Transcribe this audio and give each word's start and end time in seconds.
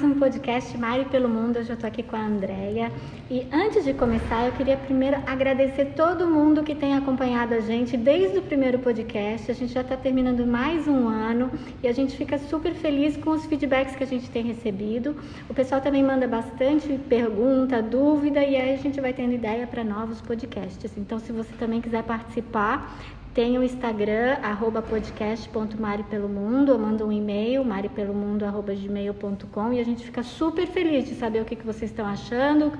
mais 0.00 0.16
um 0.16 0.18
podcast 0.18 0.78
Mari 0.78 1.04
pelo 1.06 1.28
Mundo. 1.28 1.58
Hoje 1.58 1.68
eu 1.68 1.74
estou 1.74 1.86
aqui 1.86 2.02
com 2.02 2.16
a 2.16 2.20
Andrea. 2.20 2.90
E 3.30 3.46
antes 3.52 3.84
de 3.84 3.92
começar, 3.92 4.46
eu 4.46 4.52
queria 4.52 4.76
primeiro 4.78 5.18
agradecer 5.26 5.92
todo 5.94 6.26
mundo 6.26 6.62
que 6.62 6.74
tem 6.74 6.94
acompanhado 6.94 7.52
a 7.52 7.60
gente 7.60 7.98
desde 7.98 8.38
o 8.38 8.42
primeiro 8.42 8.78
podcast. 8.78 9.50
A 9.50 9.54
gente 9.54 9.74
já 9.74 9.82
está 9.82 9.98
terminando 9.98 10.46
mais 10.46 10.88
um 10.88 11.06
ano 11.06 11.50
e 11.82 11.88
a 11.88 11.92
gente 11.92 12.16
fica 12.16 12.38
super 12.38 12.72
feliz 12.72 13.14
com 13.18 13.30
os 13.30 13.44
feedbacks 13.44 13.94
que 13.94 14.02
a 14.02 14.06
gente 14.06 14.30
tem 14.30 14.42
recebido. 14.42 15.14
O 15.50 15.52
pessoal 15.52 15.82
também 15.82 16.02
manda 16.02 16.26
bastante 16.26 16.98
pergunta, 17.06 17.82
dúvida 17.82 18.42
e 18.42 18.56
aí 18.56 18.72
a 18.72 18.78
gente 18.78 18.98
vai 19.02 19.12
tendo 19.12 19.34
ideia 19.34 19.66
para 19.66 19.84
novos 19.84 20.18
podcasts. 20.22 20.96
Então, 20.96 21.18
se 21.18 21.30
você 21.30 21.52
também 21.58 21.80
quiser 21.82 22.04
participar, 22.04 22.96
tem 23.34 23.56
o 23.56 23.62
Instagram, 23.62 24.38
arroba 24.42 24.82
podcast.maripelomundo, 24.82 26.72
ou 26.72 26.78
manda 26.78 27.06
um 27.06 27.12
e-mail, 27.12 27.64
maripelomundo.gmail.com 27.64 29.72
e 29.72 29.78
a 29.78 29.84
gente 29.84 30.04
fica 30.04 30.22
super 30.22 30.66
feliz 30.66 31.04
de 31.04 31.14
saber 31.14 31.40
o 31.40 31.44
que, 31.44 31.54
que 31.54 31.64
vocês 31.64 31.90
estão 31.90 32.06
achando, 32.06 32.72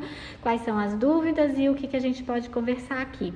quais 0.43 0.63
são 0.63 0.77
as 0.77 0.95
dúvidas 0.95 1.57
e 1.57 1.69
o 1.69 1.75
que, 1.75 1.87
que 1.87 1.97
a 1.97 2.01
gente 2.01 2.25
pode 2.25 2.51
conversar 2.51 3.01
aqui. 3.01 3.33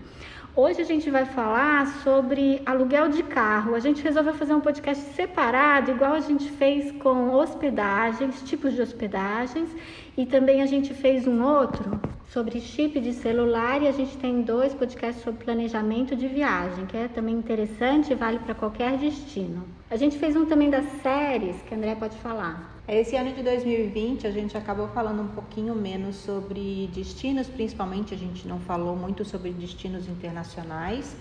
Hoje 0.57 0.81
a 0.81 0.85
gente 0.85 1.11
vai 1.11 1.25
falar 1.25 1.87
sobre 2.03 2.63
aluguel 2.65 3.09
de 3.09 3.25
carro. 3.25 3.75
A 3.75 3.81
gente 3.81 4.03
resolveu 4.03 4.35
fazer 4.35 4.55
um 4.55 4.61
podcast 4.61 5.03
separado, 5.13 5.91
igual 5.91 6.15
a 6.15 6.21
gente 6.21 6.49
fez 6.51 6.93
com 6.93 7.31
hospedagens, 7.31 8.43
tipos 8.43 8.75
de 8.75 8.83
hospedagens, 8.83 9.69
e 10.17 10.27
também 10.27 10.63
a 10.63 10.67
gente 10.67 10.95
fez 10.95 11.27
um 11.27 11.45
outro 11.45 12.01
sobre 12.29 12.61
chip 12.61 12.99
de 13.01 13.13
celular 13.13 13.83
e 13.83 13.89
a 13.89 13.93
gente 13.93 14.17
tem 14.17 14.43
dois 14.43 14.75
podcasts 14.75 15.23
sobre 15.23 15.45
planejamento 15.45 16.17
de 16.17 16.27
viagem, 16.27 16.87
que 16.87 16.97
é 16.97 17.09
também 17.09 17.35
interessante 17.35 18.13
e 18.13 18.15
vale 18.15 18.39
para 18.39 18.55
qualquer 18.55 18.97
destino. 18.99 19.65
A 19.91 19.97
gente 19.97 20.19
fez 20.19 20.35
um 20.35 20.47
também 20.47 20.71
das 20.71 20.85
séries, 21.03 21.57
que 21.63 21.75
a 21.75 21.77
André 21.77 21.95
pode 21.95 22.17
falar. 22.19 22.75
Esse 22.87 23.17
ano 23.17 23.33
de 23.33 23.43
2020 23.43 24.27
a 24.27 24.31
gente 24.31 24.57
acabou 24.57 24.89
falando 24.89 25.23
um 25.23 25.29
pouquinho 25.29 25.75
menos 25.75 26.17
sobre 26.17 26.91
destinos, 26.93 27.49
principalmente 27.49 28.13
a 28.13 28.17
gente 28.17 28.47
não 28.47 28.59
falou 28.61 28.95
muito 28.95 29.25
sobre 29.25 29.51
destinos 29.53 30.07
internacionais, 30.09 31.17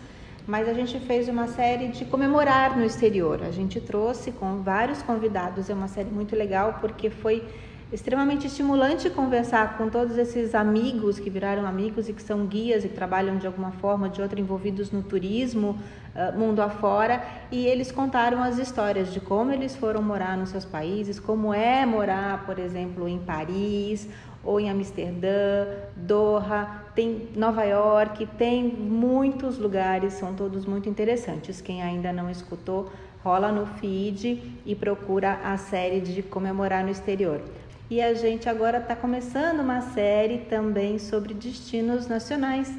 mas 0.46 0.68
a 0.68 0.74
gente 0.74 1.00
fez 1.00 1.30
uma 1.30 1.48
série 1.48 1.88
de 1.88 2.04
comemorar 2.04 2.78
no 2.78 2.84
exterior. 2.84 3.42
A 3.44 3.52
gente 3.52 3.80
trouxe 3.80 4.32
com 4.32 4.62
vários 4.62 5.02
convidados, 5.04 5.70
é 5.70 5.74
uma 5.74 5.88
série 5.88 6.10
muito 6.10 6.36
legal 6.36 6.80
porque 6.82 7.10
foi 7.10 7.48
extremamente 7.92 8.48
estimulante 8.48 9.10
conversar 9.10 9.78
com 9.78 9.90
todos 9.90 10.18
esses 10.18 10.56
amigos 10.56 11.20
que 11.20 11.30
viraram 11.30 11.66
amigos 11.66 12.10
e 12.10 12.14
que 12.14 12.22
são 12.24 12.46
guias 12.46 12.84
e 12.84 12.90
trabalham 12.90 13.38
de 13.38 13.46
alguma 13.46 13.72
forma 13.72 14.10
de 14.10 14.22
outra 14.22 14.40
envolvidos 14.40 14.92
no 14.92 15.04
turismo, 15.04 15.78
uh, 16.16 16.38
mundo 16.38 16.62
afora, 16.62 17.24
e 17.52 17.66
eles 17.68 17.92
contaram 17.92 18.42
as 18.42 18.58
histórias 18.58 19.14
de 19.14 19.20
como 19.20 19.52
eles 19.52 19.76
foram 19.76 20.02
morar 20.02 20.38
nos 20.38 20.50
seus 20.50 20.66
países, 20.66 21.20
como 21.20 21.54
é 21.54 21.86
morar, 21.86 22.46
por 22.46 22.58
exemplo, 22.58 23.08
em 23.08 23.20
Paris 23.20 24.08
ou 24.44 24.60
em 24.60 24.70
Amsterdã, 24.70 25.66
Doha, 25.96 26.84
tem 26.94 27.30
Nova 27.36 27.64
York, 27.64 28.26
tem 28.38 28.64
muitos 28.68 29.58
lugares, 29.58 30.14
são 30.14 30.34
todos 30.34 30.66
muito 30.66 30.90
interessantes. 30.90 31.62
Quem 31.62 31.82
ainda 31.82 32.12
não 32.12 32.30
escutou, 32.30 32.92
rola 33.24 33.52
no 33.52 33.66
feed 33.66 34.60
e 34.66 34.76
procura 34.76 35.40
a 35.44 35.58
série 35.58 36.02
de 36.02 36.22
comemorar 36.22 36.84
no 36.84 36.90
exterior. 36.90 37.42
E 37.90 38.02
a 38.02 38.14
gente 38.14 38.48
agora 38.48 38.78
está 38.78 38.96
começando 38.96 39.60
uma 39.60 39.82
série 39.82 40.40
também 40.40 40.98
sobre 40.98 41.34
destinos 41.34 42.08
nacionais, 42.08 42.74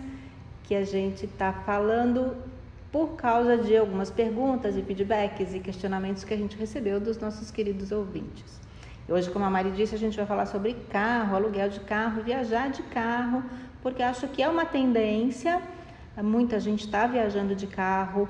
que 0.62 0.74
a 0.74 0.82
gente 0.82 1.26
está 1.26 1.52
falando 1.52 2.34
por 2.90 3.16
causa 3.16 3.58
de 3.58 3.76
algumas 3.76 4.10
perguntas 4.10 4.76
e 4.76 4.82
feedbacks 4.82 5.54
e 5.54 5.60
questionamentos 5.60 6.24
que 6.24 6.32
a 6.32 6.36
gente 6.36 6.56
recebeu 6.56 6.98
dos 6.98 7.18
nossos 7.18 7.50
queridos 7.50 7.92
ouvintes. 7.92 8.60
Hoje, 9.06 9.30
como 9.30 9.44
a 9.44 9.50
Mari 9.50 9.72
disse, 9.72 9.94
a 9.94 9.98
gente 9.98 10.16
vai 10.16 10.24
falar 10.24 10.46
sobre 10.46 10.72
carro, 10.90 11.36
aluguel 11.36 11.68
de 11.68 11.80
carro, 11.80 12.22
viajar 12.22 12.70
de 12.70 12.82
carro, 12.84 13.42
porque 13.82 14.02
acho 14.02 14.26
que 14.28 14.42
é 14.42 14.48
uma 14.48 14.64
tendência. 14.64 15.60
Muita 16.16 16.58
gente 16.58 16.86
está 16.86 17.06
viajando 17.06 17.54
de 17.54 17.66
carro, 17.66 18.26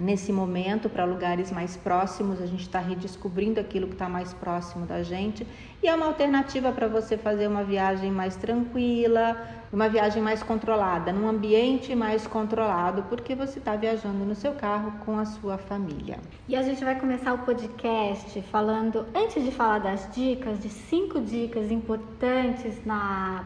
nesse 0.00 0.32
momento 0.32 0.88
para 0.88 1.04
lugares 1.04 1.52
mais 1.52 1.76
próximos, 1.76 2.40
a 2.40 2.46
gente 2.46 2.62
está 2.62 2.80
redescobrindo 2.80 3.60
aquilo 3.60 3.86
que 3.86 3.92
está 3.92 4.08
mais 4.08 4.32
próximo 4.32 4.86
da 4.86 5.02
gente 5.02 5.46
e 5.82 5.86
é 5.86 5.94
uma 5.94 6.06
alternativa 6.06 6.72
para 6.72 6.88
você 6.88 7.16
fazer 7.16 7.46
uma 7.46 7.62
viagem 7.62 8.10
mais 8.10 8.36
tranquila, 8.36 9.36
uma 9.72 9.88
viagem 9.88 10.22
mais 10.22 10.42
controlada, 10.42 11.12
num 11.12 11.28
ambiente 11.28 11.94
mais 11.94 12.26
controlado, 12.26 13.04
porque 13.04 13.34
você 13.34 13.58
está 13.58 13.76
viajando 13.76 14.24
no 14.24 14.34
seu 14.34 14.52
carro 14.52 14.92
com 15.04 15.18
a 15.18 15.24
sua 15.24 15.56
família. 15.56 16.18
E 16.48 16.56
a 16.56 16.62
gente 16.62 16.84
vai 16.84 16.98
começar 16.98 17.32
o 17.32 17.38
podcast 17.38 18.42
falando, 18.42 19.06
antes 19.14 19.44
de 19.44 19.50
falar 19.50 19.78
das 19.78 20.08
dicas, 20.14 20.58
de 20.60 20.68
cinco 20.68 21.20
dicas 21.20 21.70
importantes 21.70 22.76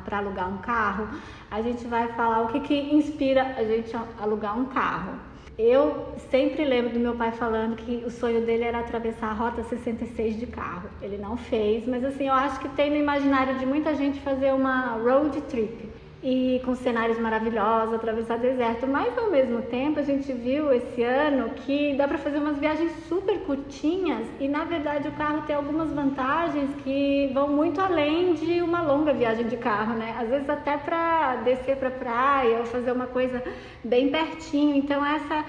para 0.04 0.18
alugar 0.18 0.48
um 0.48 0.58
carro, 0.58 1.08
a 1.50 1.60
gente 1.60 1.86
vai 1.86 2.08
falar 2.14 2.42
o 2.42 2.48
que, 2.48 2.60
que 2.60 2.74
inspira 2.74 3.54
a 3.56 3.64
gente 3.64 3.94
a 3.94 4.04
alugar 4.20 4.58
um 4.58 4.66
carro. 4.66 5.33
Eu 5.56 6.08
sempre 6.30 6.64
lembro 6.64 6.92
do 6.92 6.98
meu 6.98 7.14
pai 7.14 7.30
falando 7.30 7.76
que 7.76 8.02
o 8.04 8.10
sonho 8.10 8.44
dele 8.44 8.64
era 8.64 8.80
atravessar 8.80 9.28
a 9.28 9.32
Rota 9.32 9.62
66 9.62 10.38
de 10.38 10.46
carro. 10.46 10.90
Ele 11.00 11.16
não 11.16 11.36
fez, 11.36 11.86
mas 11.86 12.04
assim, 12.04 12.26
eu 12.26 12.34
acho 12.34 12.58
que 12.58 12.68
tem 12.70 12.90
no 12.90 12.96
imaginário 12.96 13.56
de 13.58 13.64
muita 13.64 13.94
gente 13.94 14.18
fazer 14.20 14.52
uma 14.52 14.96
road 14.96 15.40
trip 15.42 15.88
e 16.24 16.58
com 16.64 16.74
cenários 16.74 17.18
maravilhosos, 17.18 17.94
atravessar 17.94 18.38
deserto. 18.38 18.86
Mas 18.86 19.16
ao 19.18 19.30
mesmo 19.30 19.60
tempo 19.60 20.00
a 20.00 20.02
gente 20.02 20.32
viu 20.32 20.72
esse 20.72 21.02
ano 21.02 21.50
que 21.50 21.94
dá 21.94 22.08
para 22.08 22.16
fazer 22.16 22.38
umas 22.38 22.58
viagens 22.58 22.90
super 23.06 23.38
curtinhas 23.40 24.26
e 24.40 24.48
na 24.48 24.64
verdade 24.64 25.06
o 25.06 25.12
carro 25.12 25.42
tem 25.46 25.54
algumas 25.54 25.92
vantagens 25.92 26.70
que 26.82 27.30
vão 27.34 27.48
muito 27.48 27.78
além 27.78 28.32
de 28.32 28.62
uma 28.62 28.80
longa 28.80 29.12
viagem 29.12 29.46
de 29.46 29.58
carro, 29.58 29.94
né? 29.94 30.16
Às 30.18 30.30
vezes 30.30 30.48
até 30.48 30.78
para 30.78 31.36
descer 31.44 31.76
para 31.76 31.90
praia 31.90 32.60
ou 32.60 32.64
fazer 32.64 32.92
uma 32.92 33.06
coisa 33.06 33.42
bem 33.84 34.08
pertinho. 34.08 34.76
Então 34.76 35.04
essa 35.04 35.44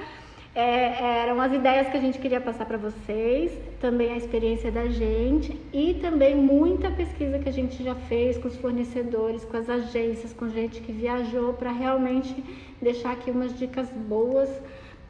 é, 0.54 1.22
eram 1.24 1.40
as 1.40 1.54
ideias 1.54 1.88
que 1.88 1.98
a 1.98 2.02
gente 2.02 2.20
queria 2.20 2.42
passar 2.42 2.66
para 2.66 2.78
vocês, 2.78 3.52
também 3.86 4.14
a 4.14 4.18
experiência 4.18 4.72
da 4.72 4.88
gente 4.88 5.62
e 5.72 5.94
também 6.02 6.36
muita 6.36 6.90
pesquisa 6.90 7.38
que 7.38 7.48
a 7.48 7.54
gente 7.54 7.84
já 7.84 7.94
fez 7.94 8.36
com 8.36 8.48
os 8.48 8.56
fornecedores, 8.56 9.46
com 9.46 9.56
as 9.58 9.70
agências, 9.70 10.34
com 10.34 10.50
gente 10.50 10.82
que 10.82 10.92
viajou 10.92 11.54
para 11.54 11.72
realmente 11.72 12.34
deixar 12.82 13.12
aqui 13.12 13.30
umas 13.30 13.56
dicas 13.56 13.88
boas 13.90 14.50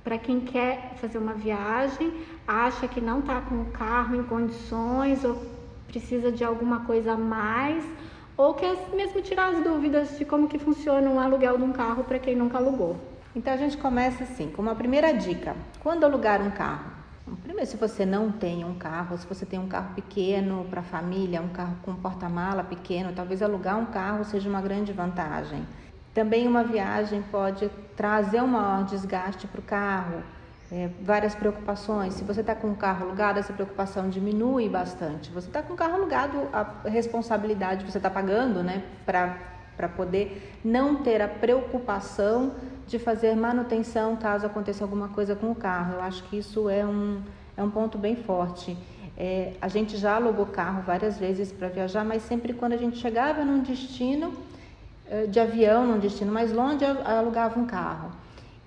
para 0.04 0.18
quem 0.18 0.42
quer 0.42 0.92
fazer 0.98 1.18
uma 1.20 1.34
viagem, 1.34 2.12
acha 2.46 2.86
que 2.86 3.00
não 3.00 3.20
está 3.20 3.40
com 3.40 3.62
o 3.62 3.66
carro 3.68 4.14
em 4.18 4.24
condições 4.24 5.24
ou 5.24 5.42
precisa 5.88 6.30
de 6.30 6.44
alguma 6.44 6.82
coisa 6.82 7.14
a 7.14 7.18
mais 7.18 7.82
ou 8.36 8.56
quer 8.56 8.76
mesmo 8.94 9.22
tirar 9.22 9.54
as 9.54 9.64
dúvidas 9.64 10.18
de 10.18 10.26
como 10.26 10.50
que 10.50 10.60
funciona 10.60 11.10
um 11.10 11.18
aluguel 11.18 11.58
de 11.58 11.64
um 11.64 11.72
carro 11.72 12.04
para 12.04 12.20
quem 12.20 12.36
nunca 12.36 12.58
alugou. 12.58 12.98
Então 13.34 13.54
a 13.54 13.58
gente 13.58 13.78
começa 13.78 14.26
assim, 14.26 14.50
com 14.50 14.62
uma 14.62 14.76
primeira 14.76 15.14
dica: 15.14 15.56
quando 15.82 16.04
alugar 16.04 16.42
um 16.42 16.52
carro? 16.52 16.95
Primeiro, 17.42 17.66
se 17.66 17.76
você 17.76 18.06
não 18.06 18.32
tem 18.32 18.64
um 18.64 18.76
carro, 18.76 19.18
se 19.18 19.26
você 19.26 19.46
tem 19.46 19.58
um 19.58 19.68
carro 19.68 19.96
pequeno 19.96 20.66
para 20.70 20.82
a 20.82 20.84
família, 20.84 21.42
um 21.42 21.50
carro 21.50 21.76
com 21.82 21.96
porta-mala 21.96 22.64
pequeno, 22.64 23.14
talvez 23.16 23.42
alugar 23.42 23.80
um 23.80 23.88
carro 23.88 24.24
seja 24.24 24.48
uma 24.48 24.62
grande 24.62 24.94
vantagem. 24.94 25.66
Também 26.14 26.48
uma 26.48 26.64
viagem 26.64 27.24
pode 27.24 27.70
trazer 27.98 28.42
um 28.42 28.48
maior 28.48 28.86
desgaste 28.86 29.48
para 29.48 29.60
o 29.60 29.64
carro, 29.64 30.24
é, 30.72 30.90
várias 31.02 31.34
preocupações. 31.34 32.14
Se 32.14 32.24
você 32.24 32.42
está 32.42 32.54
com 32.54 32.68
um 32.68 32.76
carro 32.76 33.06
alugado, 33.06 33.40
essa 33.40 33.54
preocupação 33.54 34.08
diminui 34.08 34.70
bastante. 34.70 35.32
Você 35.32 35.48
está 35.48 35.64
com 35.64 35.74
um 35.74 35.76
carro 35.76 35.96
alugado, 35.96 36.48
a 36.54 36.88
responsabilidade 36.88 37.86
você 37.86 37.98
está 37.98 38.10
pagando 38.10 38.62
né, 38.62 38.84
para 39.06 39.90
poder 39.90 40.60
não 40.64 40.98
ter 40.98 41.22
a 41.24 41.28
preocupação 41.28 42.54
de 42.88 43.00
fazer 43.00 43.36
manutenção 43.36 44.16
caso 44.16 44.46
aconteça 44.46 44.84
alguma 44.84 45.10
coisa 45.10 45.36
com 45.36 45.52
o 45.52 45.56
carro. 45.56 45.96
Eu 45.96 46.02
acho 46.02 46.24
que 46.24 46.38
isso 46.38 46.70
é 46.70 46.86
um, 46.86 47.22
é 47.58 47.64
um 47.64 47.70
ponto 47.70 47.98
bem 47.98 48.16
forte. 48.16 48.78
É, 49.18 49.54
a 49.62 49.68
gente 49.68 49.98
já 49.98 50.16
alugou 50.16 50.46
carro 50.46 50.84
várias 50.84 51.18
vezes 51.18 51.52
para 51.52 51.68
viajar, 51.70 52.04
mas 52.04 52.24
sempre 52.24 52.54
quando 52.54 52.74
a 52.74 52.78
gente 52.78 52.98
chegava 52.98 53.46
num 53.46 53.60
destino 53.60 54.34
é, 55.10 55.26
de 55.26 55.40
avião, 55.40 55.86
num 55.88 56.00
destino 56.00 56.32
mais 56.32 56.52
longe, 56.52 56.84
alugava 57.06 57.60
um 57.60 57.66
carro. 57.66 58.12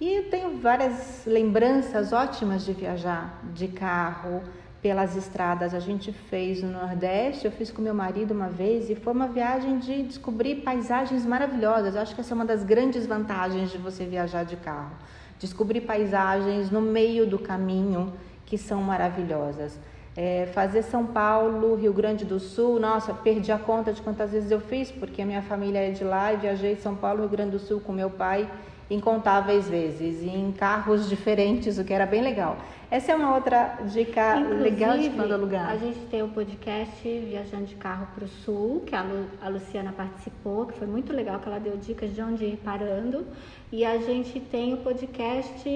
E 0.00 0.14
eu 0.14 0.30
tenho 0.30 0.58
várias 0.58 1.24
lembranças 1.26 2.12
ótimas 2.12 2.64
de 2.64 2.72
viajar 2.72 3.42
de 3.52 3.68
carro 3.68 4.42
pelas 4.82 5.16
estradas. 5.16 5.74
A 5.74 5.80
gente 5.80 6.12
fez 6.12 6.62
no 6.62 6.70
Nordeste, 6.70 7.44
eu 7.44 7.52
fiz 7.52 7.70
com 7.70 7.82
meu 7.82 7.94
marido 7.94 8.32
uma 8.32 8.48
vez 8.48 8.88
e 8.90 8.94
foi 8.94 9.12
uma 9.12 9.28
viagem 9.28 9.78
de 9.78 10.02
descobrir 10.02 10.56
paisagens 10.56 11.24
maravilhosas. 11.26 11.94
Eu 11.94 12.00
acho 12.02 12.14
que 12.14 12.20
essa 12.20 12.32
é 12.32 12.36
uma 12.36 12.44
das 12.44 12.64
grandes 12.64 13.06
vantagens 13.06 13.70
de 13.70 13.78
você 13.78 14.04
viajar 14.04 14.44
de 14.44 14.56
carro. 14.56 14.92
Descobrir 15.38 15.82
paisagens 15.82 16.70
no 16.70 16.80
meio 16.80 17.26
do 17.26 17.38
caminho 17.38 18.12
que 18.44 18.56
são 18.56 18.82
maravilhosas. 18.82 19.78
É, 20.16 20.48
fazer 20.52 20.82
São 20.82 21.06
Paulo, 21.06 21.76
Rio 21.76 21.92
Grande 21.92 22.24
do 22.24 22.40
Sul, 22.40 22.80
nossa, 22.80 23.14
perdi 23.14 23.52
a 23.52 23.58
conta 23.58 23.92
de 23.92 24.02
quantas 24.02 24.32
vezes 24.32 24.50
eu 24.50 24.60
fiz, 24.60 24.90
porque 24.90 25.22
a 25.22 25.26
minha 25.26 25.42
família 25.42 25.78
é 25.78 25.90
de 25.92 26.02
lá 26.02 26.32
e 26.32 26.38
viajei 26.38 26.74
São 26.74 26.96
Paulo, 26.96 27.20
Rio 27.20 27.28
Grande 27.28 27.52
do 27.52 27.58
Sul 27.60 27.80
com 27.80 27.92
meu 27.92 28.10
pai 28.10 28.50
incontáveis 28.90 29.68
vezes 29.68 30.22
e 30.22 30.28
em 30.28 30.50
carros 30.52 31.08
diferentes, 31.08 31.78
o 31.78 31.84
que 31.84 31.92
era 31.92 32.06
bem 32.06 32.22
legal. 32.22 32.56
Essa 32.90 33.12
é 33.12 33.14
uma 33.14 33.34
outra 33.34 33.78
dica 33.84 34.38
Inclusive, 34.38 34.62
legal 34.62 34.96
de 34.96 35.10
quando 35.10 35.32
alugar. 35.32 35.68
A 35.68 35.76
gente 35.76 35.98
tem 36.10 36.22
o 36.22 36.28
podcast 36.28 37.02
Viajando 37.02 37.66
de 37.66 37.74
Carro 37.74 38.08
para 38.14 38.24
o 38.24 38.28
Sul, 38.28 38.82
que 38.86 38.94
a, 38.94 39.02
Lu, 39.02 39.26
a 39.42 39.48
Luciana 39.48 39.92
participou, 39.92 40.64
que 40.64 40.72
foi 40.78 40.86
muito 40.86 41.12
legal, 41.12 41.38
que 41.38 41.48
ela 41.48 41.60
deu 41.60 41.76
dicas 41.76 42.14
de 42.14 42.22
onde 42.22 42.44
ir 42.44 42.56
parando. 42.64 43.26
E 43.70 43.84
a 43.84 43.98
gente 43.98 44.40
tem 44.40 44.72
o 44.72 44.78
podcast 44.78 45.68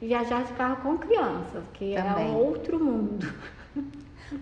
Viajar 0.00 0.44
de 0.44 0.52
Carro 0.54 0.76
com 0.76 0.96
Crianças, 0.96 1.64
que 1.74 1.94
Também. 1.94 2.28
é 2.28 2.30
um 2.30 2.36
outro 2.36 2.82
mundo. 2.82 3.26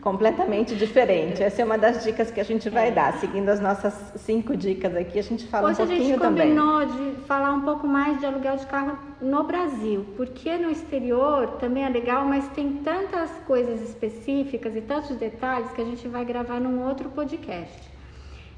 Completamente 0.01 0.75
diferente. 0.75 1.43
Essa 1.43 1.63
é 1.63 1.65
uma 1.65 1.79
das 1.79 2.03
dicas 2.03 2.31
que 2.31 2.41
a 2.41 2.45
gente 2.45 2.69
vai 2.69 2.89
é. 2.89 2.91
dar. 2.91 3.13
Seguindo 3.15 3.49
as 3.49 3.61
nossas 3.61 3.95
cinco 4.17 4.57
dicas 4.57 4.95
aqui, 4.97 5.19
a 5.19 5.23
gente 5.23 5.47
fala 5.47 5.71
Hoje 5.71 5.83
um 5.83 5.87
pouquinho 5.87 6.19
também. 6.19 6.53
Hoje 6.53 6.61
a 6.61 6.81
gente 6.81 6.93
combinou 6.93 7.15
de 7.15 7.21
falar 7.23 7.53
um 7.53 7.61
pouco 7.61 7.87
mais 7.87 8.19
de 8.19 8.27
aluguel 8.27 8.57
de 8.57 8.67
carro 8.67 8.99
no 9.21 9.45
Brasil, 9.45 10.07
porque 10.17 10.57
no 10.57 10.71
exterior 10.71 11.53
também 11.59 11.85
é 11.85 11.89
legal, 11.89 12.25
mas 12.25 12.49
tem 12.49 12.75
tantas 12.85 13.31
coisas 13.47 13.81
específicas 13.83 14.75
e 14.75 14.81
tantos 14.81 15.17
detalhes 15.17 15.71
que 15.73 15.81
a 15.81 15.85
gente 15.85 16.07
vai 16.09 16.25
gravar 16.25 16.61
num 16.61 16.87
outro 16.87 17.09
podcast. 17.11 17.91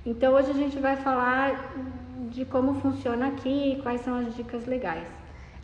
Então 0.06 0.34
hoje 0.34 0.50
a 0.50 0.54
gente 0.54 0.78
vai 0.78 0.96
falar 0.96 1.74
de 2.30 2.44
como 2.44 2.74
funciona 2.80 3.28
aqui, 3.28 3.78
quais 3.82 4.00
são 4.00 4.18
as 4.18 4.34
dicas 4.34 4.66
legais. 4.66 5.06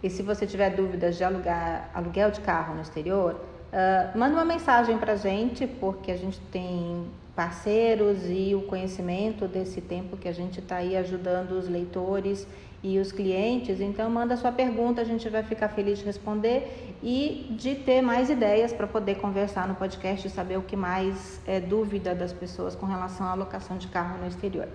E 0.03 0.11
se 0.11 0.23
você 0.23 0.47
tiver 0.47 0.69
dúvidas 0.71 1.17
de 1.17 1.25
alugar 1.25 1.89
aluguel 1.95 2.31
de 2.31 2.41
carro 2.43 2.75
no 2.75 2.83
exterior, 2.83 3.41
Uh, 3.75 4.17
manda 4.17 4.37
uma 4.37 4.45
mensagem 4.45 4.97
para 4.99 5.15
a 5.15 5.17
gente, 5.17 5.67
porque 5.67 6.13
a 6.13 6.17
gente 6.17 6.39
tem 6.53 7.05
parceiros 7.35 8.19
e 8.29 8.55
o 8.55 8.63
conhecimento 8.63 9.49
desse 9.49 9.81
tempo 9.81 10.17
que 10.17 10.29
a 10.29 10.33
gente 10.33 10.61
está 10.61 10.77
aí 10.77 10.97
ajudando 10.97 11.59
os 11.59 11.69
leitores 11.69 12.47
e 12.85 13.01
os 13.01 13.11
clientes. 13.11 13.81
Então, 13.81 14.09
manda 14.09 14.37
sua 14.37 14.53
pergunta, 14.53 15.01
a 15.01 15.05
gente 15.05 15.29
vai 15.29 15.43
ficar 15.43 15.71
feliz 15.71 15.99
de 15.99 16.05
responder 16.05 16.95
e 17.03 17.49
de 17.59 17.75
ter 17.75 18.01
mais 18.01 18.31
ideias 18.31 18.73
para 18.73 18.87
poder 18.87 19.17
conversar 19.17 19.67
no 19.67 19.75
podcast 19.75 20.25
e 20.25 20.31
saber 20.31 20.57
o 20.57 20.63
que 20.63 20.77
mais 20.77 21.41
é 21.45 21.59
dúvida 21.59 22.15
das 22.15 22.33
pessoas 22.33 22.77
com 22.77 22.87
relação 22.87 23.27
à 23.27 23.33
alocação 23.33 23.77
de 23.77 23.89
carro 23.89 24.19
no 24.19 24.29
exterior. 24.29 24.69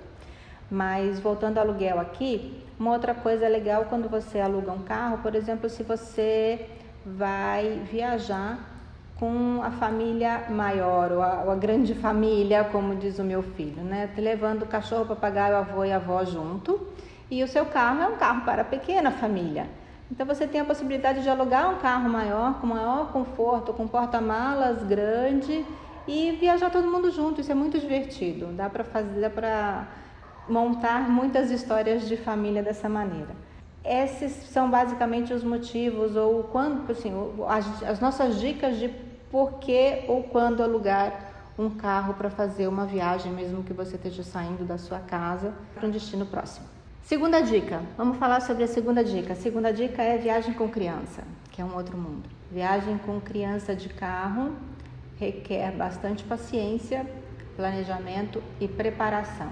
Mas 0.69 1.21
voltando 1.21 1.57
ao 1.57 1.63
aluguel 1.63 2.01
aqui, 2.01 2.61
uma 2.77 2.91
outra 2.91 3.15
coisa 3.15 3.47
legal 3.47 3.85
quando 3.85 4.09
você 4.09 4.41
aluga 4.41 4.73
um 4.73 4.83
carro, 4.83 5.19
por 5.19 5.35
exemplo, 5.35 5.69
se 5.69 5.83
você 5.83 6.67
vai 7.05 7.81
viajar 7.89 8.68
com 9.19 9.61
a 9.61 9.69
família 9.71 10.45
maior, 10.49 11.11
ou 11.11 11.21
a, 11.21 11.43
ou 11.43 11.51
a, 11.51 11.55
grande 11.55 11.93
família, 11.93 12.63
como 12.63 12.95
diz 12.95 13.19
o 13.19 13.23
meu 13.23 13.43
filho, 13.43 13.83
né? 13.83 14.09
Levando 14.17 14.63
o 14.63 14.65
cachorro, 14.65 15.03
o 15.03 15.07
papagaio, 15.07 15.55
o 15.55 15.57
avô 15.57 15.83
e 15.83 15.91
a 15.91 15.97
avó 15.97 16.23
junto. 16.23 16.87
E 17.29 17.43
o 17.43 17.47
seu 17.47 17.65
carro 17.65 18.01
é 18.01 18.07
um 18.07 18.15
carro 18.15 18.45
para 18.45 18.61
a 18.61 18.65
pequena 18.65 19.11
família. 19.11 19.67
Então 20.09 20.25
você 20.25 20.47
tem 20.47 20.61
a 20.61 20.65
possibilidade 20.65 21.21
de 21.21 21.29
alugar 21.29 21.69
um 21.69 21.79
carro 21.79 22.09
maior, 22.09 22.61
com 22.61 22.67
maior 22.67 23.11
conforto, 23.11 23.73
com 23.73 23.85
porta-malas 23.87 24.83
grande 24.83 25.65
e 26.07 26.31
viajar 26.39 26.71
todo 26.71 26.89
mundo 26.89 27.11
junto. 27.11 27.41
Isso 27.41 27.51
é 27.51 27.55
muito 27.55 27.77
divertido. 27.77 28.47
Dá 28.53 28.69
para 28.69 28.85
fazer, 28.85 29.19
dá 29.19 29.29
para 29.29 29.87
montar 30.47 31.09
muitas 31.09 31.51
histórias 31.51 32.07
de 32.07 32.15
família 32.15 32.63
dessa 32.63 32.87
maneira. 32.87 33.35
Esses 33.83 34.31
são 34.49 34.69
basicamente 34.69 35.33
os 35.33 35.43
motivos 35.43 36.15
ou 36.15 36.43
quando, 36.43 36.89
assim, 36.89 37.13
as, 37.47 37.83
as 37.83 37.99
nossas 37.99 38.39
dicas 38.39 38.77
de 38.77 39.08
por 39.31 39.59
que 39.59 40.05
ou 40.07 40.23
quando 40.23 40.63
alugar 40.63 41.31
um 41.57 41.69
carro 41.69 42.13
para 42.13 42.29
fazer 42.29 42.67
uma 42.67 42.85
viagem, 42.85 43.31
mesmo 43.31 43.63
que 43.63 43.73
você 43.73 43.95
esteja 43.95 44.23
saindo 44.23 44.63
da 44.63 44.77
sua 44.77 44.99
casa 44.99 45.53
para 45.75 45.87
um 45.87 45.91
destino 45.91 46.25
próximo. 46.25 46.65
Segunda 47.03 47.41
dica, 47.41 47.81
vamos 47.97 48.17
falar 48.17 48.39
sobre 48.41 48.63
a 48.63 48.67
segunda 48.67 49.03
dica. 49.03 49.33
A 49.33 49.35
segunda 49.35 49.73
dica 49.73 50.01
é 50.01 50.17
viagem 50.17 50.53
com 50.53 50.69
criança, 50.69 51.23
que 51.51 51.61
é 51.61 51.65
um 51.65 51.75
outro 51.75 51.97
mundo. 51.97 52.29
Viagem 52.51 52.97
com 52.99 53.19
criança 53.19 53.75
de 53.75 53.89
carro 53.89 54.53
requer 55.19 55.71
bastante 55.71 56.23
paciência, 56.23 57.05
planejamento 57.57 58.41
e 58.59 58.67
preparação. 58.67 59.49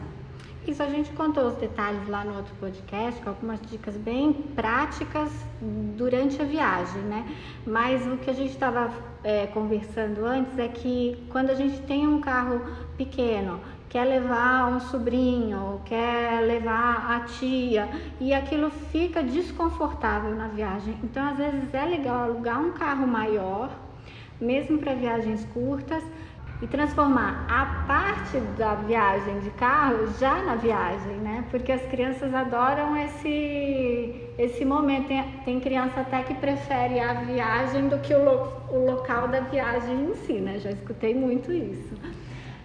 Isso 0.67 0.83
a 0.83 0.87
gente 0.87 1.11
contou 1.13 1.47
os 1.47 1.55
detalhes 1.55 2.09
lá 2.09 2.25
no 2.25 2.35
outro 2.35 2.53
podcast, 2.59 3.21
com 3.21 3.29
algumas 3.29 3.61
dicas 3.61 3.95
bem 3.95 4.33
práticas 4.33 5.31
durante 5.95 6.41
a 6.41 6.45
viagem, 6.45 7.01
né? 7.03 7.25
Mas 7.65 8.05
o 8.05 8.17
que 8.17 8.29
a 8.29 8.33
gente 8.33 8.51
estava 8.51 8.91
é, 9.23 9.47
conversando 9.47 10.25
antes 10.25 10.59
é 10.59 10.67
que 10.67 11.25
quando 11.29 11.51
a 11.51 11.55
gente 11.55 11.81
tem 11.83 12.05
um 12.05 12.19
carro 12.19 12.61
pequeno, 12.97 13.61
quer 13.87 14.03
levar 14.03 14.67
um 14.67 14.81
sobrinho, 14.81 15.81
quer 15.85 16.41
levar 16.41 17.11
a 17.11 17.21
tia, 17.21 17.87
e 18.19 18.33
aquilo 18.33 18.69
fica 18.69 19.23
desconfortável 19.23 20.35
na 20.35 20.49
viagem. 20.49 20.97
Então, 21.01 21.25
às 21.29 21.37
vezes 21.37 21.73
é 21.73 21.85
legal 21.85 22.23
alugar 22.23 22.59
um 22.59 22.73
carro 22.73 23.07
maior, 23.07 23.69
mesmo 24.39 24.79
para 24.79 24.93
viagens 24.93 25.45
curtas 25.53 26.03
e 26.61 26.65
transformar 26.65 27.45
a 27.47 27.85
parte 27.87 28.39
da 28.57 28.73
viagem 28.75 29.39
de 29.41 29.51
carro 29.51 30.07
já 30.19 30.41
na 30.41 30.55
viagem, 30.55 31.17
né? 31.17 31.45
Porque 31.51 31.71
as 31.71 31.81
crianças 31.83 32.33
adoram 32.33 32.97
esse, 32.97 34.29
esse 34.37 34.65
momento. 34.65 35.07
Tem, 35.07 35.23
tem 35.45 35.59
criança 35.59 36.01
até 36.01 36.23
que 36.23 36.33
prefere 36.33 36.99
a 36.99 37.13
viagem 37.13 37.87
do 37.87 37.99
que 37.99 38.13
o, 38.13 38.23
lo, 38.23 38.51
o 38.71 38.91
local 38.91 39.27
da 39.27 39.41
viagem 39.41 40.05
em 40.05 40.15
si, 40.15 40.33
né? 40.33 40.57
Já 40.57 40.71
escutei 40.71 41.13
muito 41.13 41.51
isso. 41.51 41.95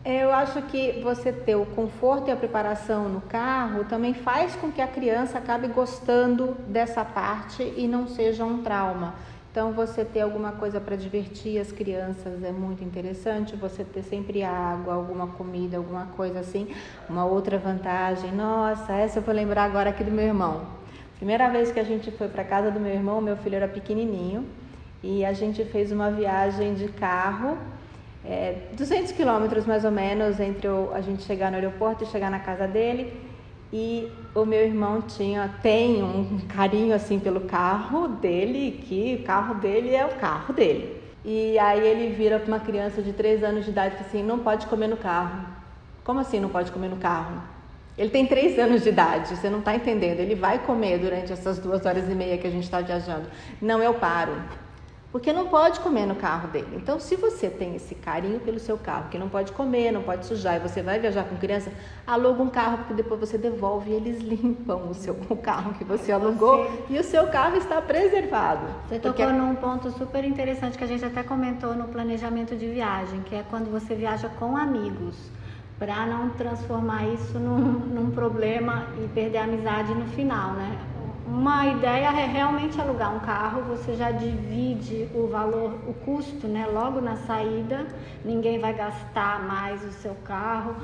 Eu 0.04 0.32
acho 0.32 0.60
que 0.62 1.00
você 1.00 1.30
ter 1.30 1.54
o 1.54 1.64
conforto 1.64 2.28
e 2.28 2.32
a 2.32 2.36
preparação 2.36 3.08
no 3.08 3.20
carro 3.20 3.84
também 3.84 4.14
faz 4.14 4.56
com 4.56 4.72
que 4.72 4.80
a 4.80 4.86
criança 4.86 5.38
acabe 5.38 5.68
gostando 5.68 6.56
dessa 6.66 7.04
parte 7.04 7.62
e 7.76 7.86
não 7.86 8.08
seja 8.08 8.44
um 8.44 8.62
trauma. 8.62 9.14
Então, 9.52 9.70
você 9.74 10.02
ter 10.02 10.22
alguma 10.22 10.52
coisa 10.52 10.80
para 10.80 10.96
divertir 10.96 11.60
as 11.60 11.70
crianças 11.70 12.42
é 12.42 12.50
muito 12.50 12.82
interessante. 12.82 13.54
Você 13.54 13.84
ter 13.84 14.02
sempre 14.02 14.42
água, 14.42 14.94
alguma 14.94 15.26
comida, 15.26 15.76
alguma 15.76 16.06
coisa 16.06 16.40
assim. 16.40 16.74
Uma 17.06 17.26
outra 17.26 17.58
vantagem, 17.58 18.32
nossa, 18.32 18.94
essa 18.94 19.18
eu 19.18 19.22
vou 19.22 19.34
lembrar 19.34 19.64
agora 19.64 19.90
aqui 19.90 20.02
do 20.02 20.10
meu 20.10 20.24
irmão. 20.24 20.62
Primeira 21.16 21.50
vez 21.50 21.70
que 21.70 21.78
a 21.78 21.84
gente 21.84 22.10
foi 22.10 22.28
para 22.28 22.42
casa 22.44 22.70
do 22.70 22.80
meu 22.80 22.94
irmão, 22.94 23.20
meu 23.20 23.36
filho 23.36 23.56
era 23.56 23.68
pequenininho 23.68 24.46
e 25.02 25.22
a 25.22 25.34
gente 25.34 25.62
fez 25.66 25.92
uma 25.92 26.10
viagem 26.10 26.72
de 26.72 26.88
carro, 26.88 27.58
é, 28.24 28.68
200 28.72 29.12
quilômetros 29.12 29.66
mais 29.66 29.84
ou 29.84 29.90
menos 29.90 30.40
entre 30.40 30.66
a 30.94 31.00
gente 31.02 31.24
chegar 31.24 31.50
no 31.50 31.58
aeroporto 31.58 32.04
e 32.04 32.06
chegar 32.06 32.30
na 32.30 32.38
casa 32.38 32.66
dele. 32.66 33.31
E 33.72 34.12
o 34.34 34.44
meu 34.44 34.60
irmão 34.60 35.00
tinha, 35.00 35.48
tem 35.62 36.02
um 36.02 36.40
carinho 36.46 36.94
assim 36.94 37.18
pelo 37.18 37.40
carro 37.42 38.06
dele, 38.06 38.84
que 38.86 39.18
o 39.20 39.24
carro 39.24 39.54
dele 39.54 39.94
é 39.94 40.04
o 40.04 40.16
carro 40.16 40.52
dele. 40.52 41.00
E 41.24 41.58
aí 41.58 41.80
ele 41.80 42.14
vira 42.14 42.38
para 42.38 42.48
uma 42.48 42.60
criança 42.60 43.00
de 43.00 43.12
3 43.12 43.42
anos 43.42 43.64
de 43.64 43.70
idade 43.70 43.94
e 43.94 43.98
diz 43.98 44.06
assim, 44.08 44.22
não 44.22 44.40
pode 44.40 44.66
comer 44.66 44.88
no 44.88 44.96
carro. 44.96 45.46
Como 46.04 46.20
assim 46.20 46.38
não 46.38 46.48
pode 46.48 46.70
comer 46.70 46.88
no 46.88 46.96
carro? 46.96 47.40
Ele 47.96 48.10
tem 48.10 48.26
3 48.26 48.58
anos 48.58 48.82
de 48.82 48.88
idade, 48.88 49.36
você 49.36 49.48
não 49.48 49.60
está 49.60 49.74
entendendo. 49.74 50.20
Ele 50.20 50.34
vai 50.34 50.58
comer 50.58 50.98
durante 50.98 51.32
essas 51.32 51.58
duas 51.58 51.86
horas 51.86 52.08
e 52.10 52.14
meia 52.14 52.36
que 52.36 52.46
a 52.46 52.50
gente 52.50 52.64
está 52.64 52.80
viajando. 52.80 53.26
Não, 53.60 53.82
eu 53.82 53.94
paro 53.94 54.34
porque 55.12 55.30
não 55.30 55.46
pode 55.48 55.78
comer 55.80 56.06
no 56.06 56.14
carro 56.16 56.48
dele. 56.48 56.74
Então, 56.74 56.98
se 56.98 57.16
você 57.16 57.50
tem 57.50 57.76
esse 57.76 57.94
carinho 57.94 58.40
pelo 58.40 58.58
seu 58.58 58.78
carro, 58.78 59.10
que 59.10 59.18
não 59.18 59.28
pode 59.28 59.52
comer, 59.52 59.92
não 59.92 60.02
pode 60.02 60.24
sujar, 60.24 60.56
e 60.56 60.58
você 60.58 60.82
vai 60.82 60.98
viajar 60.98 61.24
com 61.24 61.36
criança, 61.36 61.70
aluga 62.06 62.42
um 62.42 62.48
carro, 62.48 62.78
porque 62.78 62.94
depois 62.94 63.20
você 63.20 63.36
devolve 63.36 63.90
e 63.90 63.94
eles 63.94 64.20
limpam 64.24 64.88
o 64.88 64.94
seu 64.94 65.14
o 65.28 65.36
carro 65.36 65.74
que 65.74 65.84
você 65.84 66.10
alugou 66.10 66.64
você... 66.64 66.94
e 66.94 66.98
o 66.98 67.04
seu 67.04 67.26
carro 67.26 67.56
está 67.56 67.82
preservado. 67.82 68.66
Você 68.88 68.98
tocou 68.98 69.26
porque... 69.26 69.38
num 69.38 69.54
ponto 69.54 69.90
super 69.90 70.24
interessante 70.24 70.78
que 70.78 70.84
a 70.84 70.86
gente 70.86 71.04
até 71.04 71.22
comentou 71.22 71.74
no 71.74 71.88
planejamento 71.88 72.56
de 72.56 72.66
viagem, 72.66 73.20
que 73.20 73.34
é 73.34 73.44
quando 73.50 73.70
você 73.70 73.94
viaja 73.94 74.30
com 74.30 74.56
amigos 74.56 75.30
para 75.78 76.06
não 76.06 76.30
transformar 76.30 77.06
isso 77.08 77.38
num, 77.38 77.58
num, 77.58 78.10
problema 78.12 78.86
e 79.02 79.08
perder 79.08 79.38
a 79.38 79.44
amizade 79.44 79.92
no 79.92 80.06
final, 80.06 80.52
né? 80.52 80.78
Uma 81.32 81.66
ideia 81.66 82.08
é 82.08 82.26
realmente 82.26 82.78
alugar 82.78 83.16
um 83.16 83.20
carro, 83.20 83.62
você 83.62 83.96
já 83.96 84.10
divide 84.10 85.08
o 85.14 85.26
valor, 85.28 85.78
o 85.88 85.94
custo, 85.94 86.46
né? 86.46 86.66
Logo 86.66 87.00
na 87.00 87.16
saída, 87.16 87.86
ninguém 88.22 88.58
vai 88.58 88.74
gastar 88.74 89.42
mais 89.42 89.82
o 89.82 89.90
seu 89.92 90.14
carro 90.26 90.76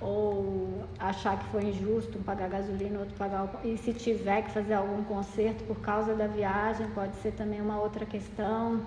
ou 0.00 0.84
achar 1.00 1.36
que 1.36 1.46
foi 1.46 1.64
injusto 1.64 2.20
um 2.20 2.22
pagar 2.22 2.48
gasolina, 2.48 3.00
outro 3.00 3.16
pagar. 3.16 3.50
E 3.64 3.76
se 3.78 3.92
tiver 3.92 4.42
que 4.42 4.52
fazer 4.52 4.74
algum 4.74 5.02
conserto 5.02 5.64
por 5.64 5.80
causa 5.80 6.14
da 6.14 6.28
viagem, 6.28 6.86
pode 6.94 7.16
ser 7.16 7.32
também 7.32 7.60
uma 7.60 7.80
outra 7.80 8.06
questão. 8.06 8.82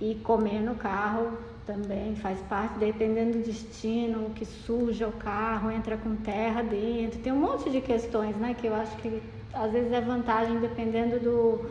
E 0.00 0.14
comer 0.22 0.60
no 0.60 0.76
carro 0.76 1.36
também 1.66 2.14
faz 2.14 2.38
parte, 2.42 2.78
dependendo 2.78 3.38
do 3.38 3.44
destino, 3.44 4.30
que 4.30 4.44
suja 4.44 5.08
o 5.08 5.12
carro, 5.12 5.68
entra 5.68 5.96
com 5.96 6.14
terra 6.14 6.62
dentro. 6.62 7.18
Tem 7.18 7.32
um 7.32 7.40
monte 7.40 7.68
de 7.70 7.80
questões, 7.80 8.36
né, 8.36 8.54
que 8.54 8.68
eu 8.68 8.74
acho 8.76 8.96
que 8.98 9.39
às 9.52 9.72
vezes 9.72 9.92
é 9.92 10.00
vantagem 10.00 10.58
dependendo 10.58 11.18
do, 11.20 11.70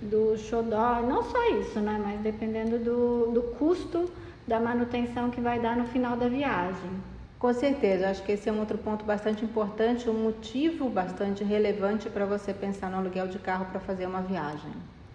do 0.00 0.36
xodó, 0.38 1.00
não 1.02 1.22
só 1.22 1.50
isso, 1.58 1.80
né? 1.80 2.00
Mas 2.02 2.20
dependendo 2.20 2.78
do, 2.78 3.32
do 3.32 3.42
custo 3.58 4.10
da 4.46 4.60
manutenção 4.60 5.30
que 5.30 5.40
vai 5.40 5.58
dar 5.58 5.76
no 5.76 5.86
final 5.86 6.16
da 6.16 6.28
viagem. 6.28 6.90
Com 7.38 7.52
certeza, 7.52 8.08
acho 8.08 8.22
que 8.22 8.32
esse 8.32 8.48
é 8.48 8.52
um 8.52 8.60
outro 8.60 8.78
ponto 8.78 9.04
bastante 9.04 9.44
importante, 9.44 10.08
um 10.08 10.14
motivo 10.14 10.88
bastante 10.88 11.44
relevante 11.44 12.08
para 12.08 12.24
você 12.24 12.54
pensar 12.54 12.90
no 12.90 12.96
aluguel 12.96 13.28
de 13.28 13.38
carro 13.38 13.66
para 13.66 13.78
fazer 13.78 14.06
uma 14.06 14.22
viagem. 14.22 14.70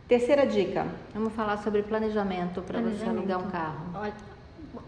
Terceira 0.08 0.46
dica, 0.46 0.86
vamos 1.14 1.34
falar 1.34 1.58
sobre 1.58 1.82
planejamento 1.82 2.62
para 2.62 2.80
você 2.82 3.06
alugar 3.06 3.40
um 3.40 3.50
carro. 3.50 3.86
Olha, 3.96 4.14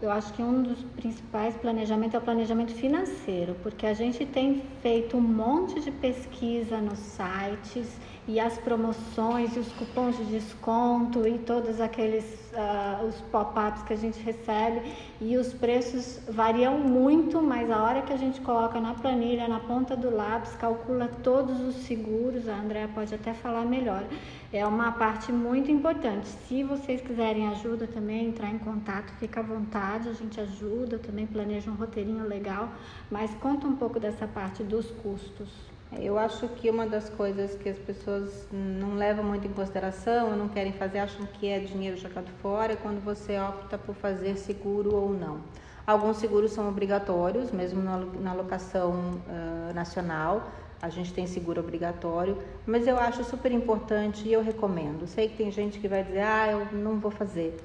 eu 0.00 0.10
acho 0.10 0.32
que 0.32 0.42
um 0.42 0.62
dos 0.62 0.82
principais 0.82 1.56
planejamentos 1.56 2.14
é 2.14 2.18
o 2.18 2.20
planejamento 2.20 2.72
financeiro, 2.72 3.54
porque 3.62 3.86
a 3.86 3.94
gente 3.94 4.24
tem 4.24 4.62
feito 4.80 5.16
um 5.16 5.20
monte 5.20 5.80
de 5.80 5.90
pesquisa 5.90 6.80
nos 6.80 6.98
sites 6.98 7.98
e 8.26 8.40
as 8.40 8.56
promoções 8.58 9.54
e 9.54 9.58
os 9.58 9.70
cupons 9.72 10.16
de 10.16 10.24
desconto 10.24 11.26
e 11.28 11.38
todos 11.38 11.80
aqueles 11.80 12.24
uh, 12.54 13.04
os 13.06 13.20
pop-ups 13.30 13.82
que 13.82 13.92
a 13.92 13.96
gente 13.96 14.18
recebe 14.20 14.80
e 15.20 15.36
os 15.36 15.52
preços 15.52 16.20
variam 16.28 16.78
muito, 16.78 17.42
mas 17.42 17.70
a 17.70 17.82
hora 17.82 18.02
que 18.02 18.12
a 18.12 18.16
gente 18.16 18.40
coloca 18.40 18.80
na 18.80 18.94
planilha, 18.94 19.46
na 19.46 19.60
ponta 19.60 19.94
do 19.94 20.14
lápis, 20.14 20.54
calcula 20.56 21.08
todos 21.22 21.60
os 21.60 21.74
seguros, 21.84 22.48
a 22.48 22.54
Andrea 22.54 22.88
pode 22.88 23.14
até 23.14 23.34
falar 23.34 23.64
melhor. 23.64 24.04
É 24.52 24.64
uma 24.64 24.92
parte 24.92 25.32
muito 25.32 25.70
importante. 25.70 26.28
Se 26.28 26.62
vocês 26.62 27.00
quiserem 27.00 27.48
ajuda 27.48 27.86
também, 27.86 28.28
entrar 28.28 28.50
em 28.50 28.58
contato, 28.58 29.12
fica 29.18 29.40
à 29.40 29.42
vontade, 29.42 30.08
a 30.08 30.12
gente 30.12 30.40
ajuda, 30.40 30.98
também 30.98 31.26
planeja 31.26 31.70
um 31.70 31.74
roteirinho 31.74 32.26
legal, 32.26 32.70
mas 33.10 33.34
conta 33.34 33.66
um 33.66 33.76
pouco 33.76 34.00
dessa 34.00 34.26
parte 34.26 34.62
dos 34.62 34.90
custos. 34.90 35.73
Eu 36.00 36.18
acho 36.18 36.48
que 36.48 36.68
uma 36.70 36.86
das 36.86 37.08
coisas 37.08 37.54
que 37.56 37.68
as 37.68 37.78
pessoas 37.78 38.48
não 38.52 38.96
levam 38.96 39.24
muito 39.24 39.46
em 39.46 39.52
consideração, 39.52 40.36
não 40.36 40.48
querem 40.48 40.72
fazer, 40.72 40.98
acham 40.98 41.26
que 41.26 41.48
é 41.48 41.58
dinheiro 41.58 41.96
jogado 41.96 42.30
fora, 42.42 42.72
é 42.72 42.76
quando 42.76 43.02
você 43.02 43.38
opta 43.38 43.78
por 43.78 43.94
fazer 43.94 44.36
seguro 44.36 44.94
ou 44.94 45.10
não. 45.10 45.40
Alguns 45.86 46.16
seguros 46.16 46.52
são 46.52 46.68
obrigatórios, 46.68 47.50
mesmo 47.50 47.82
na 47.82 48.32
locação 48.32 48.92
uh, 48.92 49.74
nacional, 49.74 50.50
a 50.80 50.88
gente 50.90 51.12
tem 51.14 51.26
seguro 51.26 51.60
obrigatório, 51.60 52.36
mas 52.66 52.86
eu 52.86 52.98
acho 52.98 53.24
super 53.24 53.50
importante 53.52 54.28
e 54.28 54.32
eu 54.32 54.42
recomendo. 54.42 55.06
Sei 55.06 55.28
que 55.28 55.36
tem 55.36 55.50
gente 55.50 55.78
que 55.78 55.88
vai 55.88 56.02
dizer, 56.04 56.20
ah, 56.20 56.50
eu 56.50 56.66
não 56.72 56.98
vou 56.98 57.10
fazer. 57.10 57.56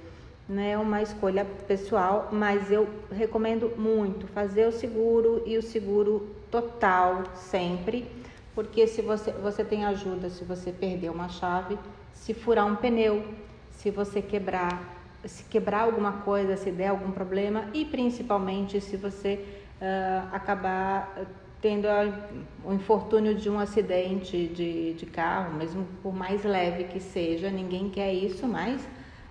Não 0.47 0.63
é 0.63 0.77
uma 0.77 1.01
escolha 1.01 1.45
pessoal, 1.67 2.29
mas 2.31 2.71
eu 2.71 2.87
recomendo 3.11 3.73
muito 3.77 4.25
fazer 4.27 4.67
o 4.67 4.71
seguro 4.71 5.43
e 5.45 5.57
o 5.57 5.61
seguro 5.61 6.27
total 6.49 7.23
sempre 7.35 8.07
porque 8.59 8.87
se 8.87 9.01
você, 9.01 9.31
você 9.31 9.63
tem 9.63 9.85
ajuda 9.85 10.29
se 10.29 10.43
você 10.43 10.69
perder 10.71 11.09
uma 11.09 11.29
chave, 11.29 11.77
se 12.11 12.33
furar 12.33 12.65
um 12.65 12.75
pneu, 12.75 13.23
se 13.71 13.89
você 13.89 14.21
quebrar, 14.21 14.81
se 15.23 15.45
quebrar 15.45 15.83
alguma 15.83 16.11
coisa, 16.23 16.57
se 16.57 16.69
der 16.69 16.89
algum 16.89 17.09
problema 17.11 17.69
e 17.73 17.85
principalmente 17.85 18.81
se 18.81 18.97
você 18.97 19.45
uh, 19.81 20.35
acabar 20.35 21.25
tendo 21.61 21.87
o 22.65 22.73
infortúnio 22.73 23.33
de 23.33 23.49
um 23.49 23.59
acidente 23.59 24.47
de, 24.47 24.93
de 24.93 25.05
carro, 25.05 25.55
mesmo 25.55 25.87
por 26.03 26.13
mais 26.13 26.43
leve 26.43 26.85
que 26.85 26.99
seja, 26.99 27.49
ninguém 27.49 27.89
quer 27.89 28.13
isso, 28.13 28.45
mas 28.45 28.85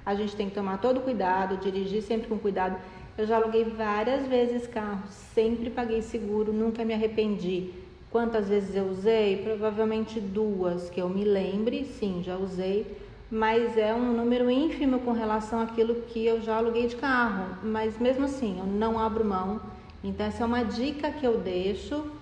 a 0.07 0.15
gente 0.15 0.35
tem 0.35 0.49
que 0.49 0.55
tomar 0.55 0.79
todo 0.79 1.01
cuidado, 1.01 1.59
dirigir 1.59 2.03
sempre 2.03 2.29
com 2.29 2.39
cuidado. 2.39 2.79
Eu 3.19 3.27
já 3.27 3.35
aluguei 3.35 3.65
várias 3.65 4.29
vezes 4.29 4.69
carro, 4.69 5.03
sempre 5.35 5.71
paguei 5.71 6.01
seguro, 6.03 6.53
nunca 6.53 6.85
me 6.85 6.95
arrependi. 6.95 7.73
Quantas 8.13 8.49
vezes 8.49 8.77
eu 8.77 8.85
usei? 8.85 9.39
Provavelmente 9.39 10.21
duas, 10.21 10.89
que 10.89 11.03
eu 11.03 11.09
me 11.09 11.25
lembre, 11.25 11.85
sim, 11.85 12.23
já 12.23 12.37
usei, 12.37 12.97
mas 13.29 13.77
é 13.77 13.93
um 13.93 14.13
número 14.13 14.49
ínfimo 14.49 15.01
com 15.01 15.11
relação 15.11 15.61
àquilo 15.61 15.97
que 16.03 16.25
eu 16.25 16.41
já 16.41 16.59
aluguei 16.59 16.87
de 16.87 16.95
carro. 16.95 17.57
Mas 17.65 17.99
mesmo 17.99 18.27
assim, 18.27 18.61
eu 18.61 18.67
não 18.67 18.97
abro 18.97 19.25
mão. 19.25 19.61
Então, 20.05 20.25
essa 20.25 20.45
é 20.45 20.47
uma 20.47 20.63
dica 20.63 21.11
que 21.11 21.27
eu 21.27 21.39
deixo. 21.41 22.13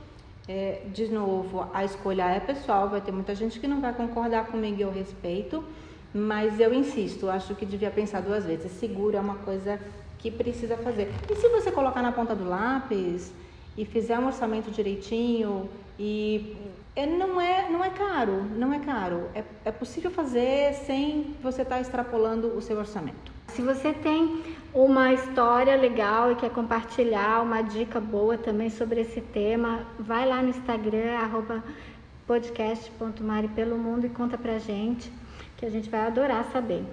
É, 0.48 0.80
de 0.94 1.08
novo, 1.08 1.68
a 1.74 1.84
escolha 1.84 2.22
é 2.22 2.40
pessoal, 2.40 2.88
vai 2.88 3.02
ter 3.02 3.12
muita 3.12 3.34
gente 3.34 3.60
que 3.60 3.68
não 3.68 3.82
vai 3.82 3.92
concordar 3.92 4.46
comigo 4.46 4.78
e 4.78 4.82
eu 4.82 4.90
respeito, 4.90 5.62
mas 6.14 6.58
eu 6.58 6.72
insisto, 6.72 7.28
acho 7.28 7.54
que 7.54 7.66
devia 7.66 7.90
pensar 7.90 8.22
duas 8.22 8.46
vezes. 8.46 8.72
Seguro 8.72 9.14
é 9.16 9.20
uma 9.20 9.34
coisa 9.34 9.78
que 10.18 10.30
precisa 10.30 10.76
fazer. 10.76 11.12
E 11.30 11.34
se 11.36 11.48
você 11.48 11.70
colocar 11.70 12.02
na 12.02 12.12
ponta 12.12 12.34
do 12.34 12.48
lápis, 12.48 13.32
e 13.76 13.84
fizer 13.84 14.18
um 14.18 14.26
orçamento 14.26 14.70
direitinho 14.70 15.68
e 15.98 16.56
é, 16.94 17.06
não 17.06 17.40
é 17.40 17.68
não 17.70 17.84
é 17.84 17.90
caro, 17.90 18.42
não 18.56 18.72
é 18.72 18.78
caro. 18.78 19.28
É, 19.34 19.44
é 19.66 19.72
possível 19.72 20.10
fazer 20.10 20.72
sem 20.86 21.34
você 21.42 21.62
estar 21.62 21.76
tá 21.76 21.80
extrapolando 21.80 22.56
o 22.56 22.62
seu 22.62 22.78
orçamento. 22.78 23.32
Se 23.48 23.62
você 23.62 23.92
tem 23.92 24.42
uma 24.72 25.12
história 25.12 25.76
legal 25.76 26.32
e 26.32 26.36
quer 26.36 26.50
compartilhar 26.50 27.42
uma 27.42 27.62
dica 27.62 28.00
boa 28.00 28.36
também 28.36 28.70
sobre 28.70 29.00
esse 29.02 29.20
tema, 29.20 29.86
vai 29.98 30.26
lá 30.26 30.42
no 30.42 30.48
Instagram 30.48 31.18
podcast.maripelomundo 32.26 34.06
e 34.06 34.10
conta 34.10 34.36
pra 34.36 34.58
gente, 34.58 35.12
que 35.56 35.64
a 35.64 35.70
gente 35.70 35.88
vai 35.88 36.00
adorar 36.00 36.44
saber. 36.52 36.84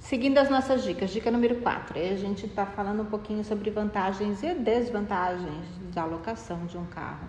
Seguindo 0.00 0.38
as 0.38 0.48
nossas 0.48 0.84
dicas, 0.84 1.10
dica 1.10 1.30
número 1.30 1.56
4, 1.56 1.98
a 1.98 2.16
gente 2.16 2.46
está 2.46 2.64
falando 2.64 3.02
um 3.02 3.06
pouquinho 3.06 3.44
sobre 3.44 3.70
vantagens 3.70 4.42
e 4.42 4.54
desvantagens 4.54 5.66
da 5.92 6.02
alocação 6.02 6.66
de 6.66 6.78
um 6.78 6.86
carro. 6.86 7.28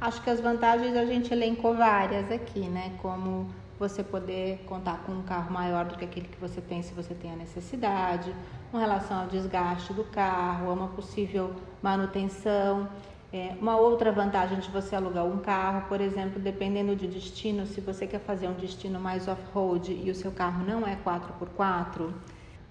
Acho 0.00 0.22
que 0.22 0.30
as 0.30 0.40
vantagens 0.40 0.96
a 0.96 1.04
gente 1.04 1.32
elencou 1.32 1.74
várias 1.74 2.30
aqui, 2.30 2.60
né? 2.60 2.92
Como 3.02 3.50
você 3.78 4.02
poder 4.02 4.64
contar 4.64 5.02
com 5.04 5.12
um 5.12 5.22
carro 5.22 5.52
maior 5.52 5.84
do 5.84 5.96
que 5.96 6.04
aquele 6.04 6.28
que 6.28 6.40
você 6.40 6.60
tem 6.60 6.82
se 6.82 6.94
você 6.94 7.14
tem 7.14 7.32
a 7.32 7.36
necessidade, 7.36 8.32
com 8.70 8.78
relação 8.78 9.22
ao 9.22 9.26
desgaste 9.26 9.92
do 9.92 10.04
carro, 10.04 10.70
a 10.70 10.72
uma 10.72 10.88
possível 10.88 11.52
manutenção. 11.82 12.88
É, 13.34 13.52
uma 13.60 13.76
outra 13.76 14.12
vantagem 14.12 14.60
de 14.60 14.70
você 14.70 14.94
alugar 14.94 15.24
um 15.24 15.38
carro, 15.38 15.88
por 15.88 16.00
exemplo, 16.00 16.40
dependendo 16.40 16.94
de 16.94 17.08
destino, 17.08 17.66
se 17.66 17.80
você 17.80 18.06
quer 18.06 18.20
fazer 18.20 18.46
um 18.46 18.52
destino 18.52 19.00
mais 19.00 19.26
off-road 19.26 19.92
e 19.92 20.08
o 20.08 20.14
seu 20.14 20.30
carro 20.30 20.64
não 20.64 20.86
é 20.86 20.96
4x4, 21.04 22.12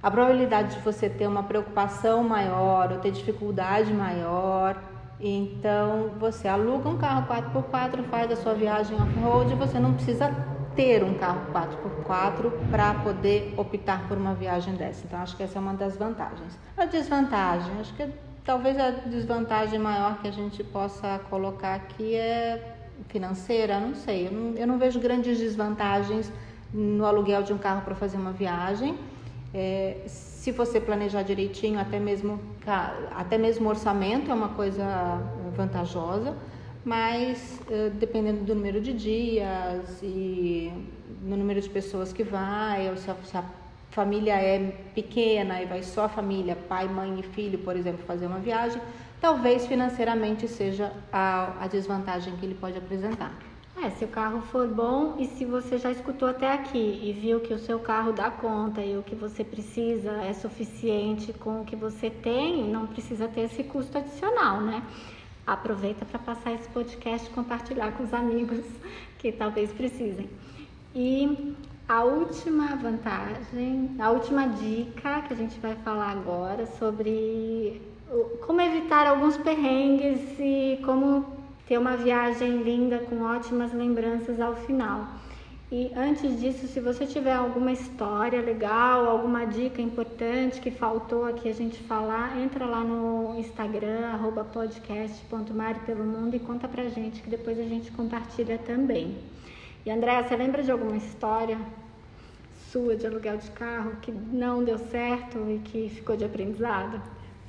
a 0.01 0.09
probabilidade 0.09 0.75
de 0.75 0.81
você 0.81 1.09
ter 1.09 1.27
uma 1.27 1.43
preocupação 1.43 2.23
maior 2.23 2.93
ou 2.93 2.99
ter 2.99 3.11
dificuldade 3.11 3.93
maior, 3.93 4.81
então 5.19 6.11
você 6.17 6.47
aluga 6.47 6.87
um 6.87 6.97
carro 6.97 7.27
4x4, 7.27 8.01
faz 8.05 8.31
a 8.31 8.37
sua 8.37 8.53
viagem 8.53 8.95
off-road 8.95 9.55
você 9.55 9.77
não 9.77 9.93
precisa 9.93 10.33
ter 10.77 11.03
um 11.03 11.15
carro 11.15 11.41
4x4 11.51 12.69
para 12.71 12.93
poder 12.93 13.53
optar 13.57 14.07
por 14.07 14.17
uma 14.17 14.33
viagem 14.33 14.75
dessa. 14.75 15.05
Então 15.05 15.19
acho 15.19 15.35
que 15.35 15.43
essa 15.43 15.59
é 15.59 15.61
uma 15.61 15.73
das 15.73 15.97
vantagens. 15.97 16.57
A 16.77 16.85
desvantagem, 16.85 17.69
acho 17.81 17.93
que 17.95 18.07
Talvez 18.45 18.77
a 18.77 18.89
desvantagem 18.91 19.79
maior 19.79 20.21
que 20.21 20.27
a 20.27 20.31
gente 20.31 20.63
possa 20.65 21.19
colocar 21.29 21.75
aqui 21.75 22.15
é 22.15 22.75
financeira, 23.07 23.79
não 23.79 23.95
sei. 23.95 24.27
Eu 24.27 24.31
não, 24.31 24.57
eu 24.57 24.67
não 24.67 24.77
vejo 24.77 24.99
grandes 24.99 25.39
desvantagens 25.39 26.29
no 26.73 27.05
aluguel 27.05 27.41
de 27.43 27.53
um 27.53 27.57
carro 27.57 27.83
para 27.83 27.95
fazer 27.95 28.17
uma 28.17 28.33
viagem. 28.33 28.97
É, 29.53 30.01
se 30.07 30.51
você 30.51 30.81
planejar 30.81 31.23
direitinho, 31.23 31.79
até 31.79 31.99
mesmo, 31.99 32.37
até 33.15 33.37
mesmo 33.37 33.69
orçamento 33.69 34.29
é 34.29 34.33
uma 34.33 34.49
coisa 34.49 35.21
vantajosa, 35.55 36.35
mas 36.83 37.61
é, 37.71 37.91
dependendo 37.91 38.43
do 38.43 38.53
número 38.53 38.81
de 38.81 38.91
dias 38.91 40.01
e 40.01 40.69
no 41.21 41.37
número 41.37 41.61
de 41.61 41.69
pessoas 41.69 42.11
que 42.11 42.23
vai, 42.23 42.89
ou 42.89 42.97
se 42.97 43.09
a, 43.09 43.15
se 43.23 43.37
a 43.37 43.43
família 43.93 44.33
é 44.33 44.59
pequena 44.93 45.61
e 45.61 45.65
vai 45.65 45.83
só 45.83 46.05
a 46.05 46.09
família, 46.09 46.55
pai, 46.55 46.87
mãe 46.87 47.19
e 47.19 47.23
filho, 47.23 47.59
por 47.59 47.75
exemplo, 47.75 48.03
fazer 48.05 48.25
uma 48.25 48.39
viagem, 48.39 48.81
talvez 49.21 49.65
financeiramente 49.67 50.47
seja 50.47 50.91
a, 51.11 51.63
a 51.63 51.67
desvantagem 51.67 52.35
que 52.37 52.45
ele 52.45 52.55
pode 52.55 52.77
apresentar. 52.77 53.31
É, 53.75 53.89
se 53.89 54.05
o 54.05 54.07
carro 54.07 54.41
for 54.41 54.67
bom 54.67 55.15
e 55.19 55.25
se 55.25 55.45
você 55.45 55.77
já 55.77 55.91
escutou 55.91 56.27
até 56.27 56.51
aqui 56.53 57.01
e 57.03 57.11
viu 57.11 57.39
que 57.39 57.53
o 57.53 57.57
seu 57.57 57.79
carro 57.79 58.13
dá 58.13 58.29
conta 58.29 58.81
e 58.81 58.97
o 58.97 59.03
que 59.03 59.15
você 59.15 59.43
precisa 59.43 60.11
é 60.23 60.33
suficiente 60.33 61.33
com 61.33 61.61
o 61.61 61.65
que 61.65 61.75
você 61.75 62.09
tem, 62.09 62.63
não 62.69 62.87
precisa 62.87 63.27
ter 63.27 63.41
esse 63.41 63.63
custo 63.63 63.97
adicional, 63.97 64.61
né? 64.61 64.83
Aproveita 65.45 66.05
para 66.05 66.19
passar 66.19 66.53
esse 66.53 66.69
podcast 66.69 67.27
e 67.27 67.33
compartilhar 67.33 67.91
com 67.93 68.03
os 68.03 68.13
amigos 68.13 68.63
que 69.19 69.31
talvez 69.31 69.71
precisem. 69.73 70.29
E 70.95 71.55
a 71.87 72.03
última 72.03 72.75
vantagem, 72.75 73.95
a 73.99 74.09
última 74.09 74.47
dica 74.47 75.21
que 75.21 75.33
a 75.33 75.37
gente 75.37 75.59
vai 75.59 75.75
falar 75.75 76.11
agora 76.11 76.65
sobre 76.65 77.81
como 78.45 78.61
evitar 78.61 79.07
alguns 79.07 79.35
perrengues 79.37 80.19
e 80.39 80.79
como 80.85 81.25
ter 81.67 81.77
uma 81.77 81.97
viagem 81.97 82.63
linda 82.63 82.99
com 82.99 83.21
ótimas 83.23 83.73
lembranças 83.73 84.39
ao 84.39 84.55
final. 84.55 85.07
E 85.71 85.91
antes 85.95 86.39
disso, 86.39 86.67
se 86.67 86.79
você 86.79 87.05
tiver 87.05 87.33
alguma 87.33 87.71
história 87.71 88.39
legal, 88.39 89.09
alguma 89.09 89.43
dica 89.45 89.81
importante 89.81 90.61
que 90.61 90.69
faltou 90.69 91.25
aqui 91.25 91.49
a 91.49 91.53
gente 91.53 91.79
falar, 91.79 92.39
entra 92.39 92.65
lá 92.65 92.81
no 92.81 93.39
Instagram, 93.39 94.05
arroba 94.13 94.43
podcast.maripelomundo 94.43 96.35
e 96.35 96.39
conta 96.39 96.67
pra 96.67 96.87
gente 96.89 97.23
que 97.23 97.29
depois 97.29 97.59
a 97.59 97.63
gente 97.63 97.91
compartilha 97.91 98.59
também. 98.59 99.17
E 99.85 99.91
Andréa, 99.91 100.23
você 100.23 100.35
lembra 100.35 100.63
de 100.63 100.71
alguma 100.71 100.97
história 100.97 101.57
sua 102.71 102.95
de 102.95 103.05
aluguel 103.05 103.37
de 103.37 103.51
carro 103.51 103.97
que 104.01 104.11
não 104.11 104.63
deu 104.63 104.77
certo 104.77 105.37
e 105.49 105.59
que 105.59 105.89
ficou 105.89 106.15
de 106.15 106.25
aprendizado? 106.25 107.01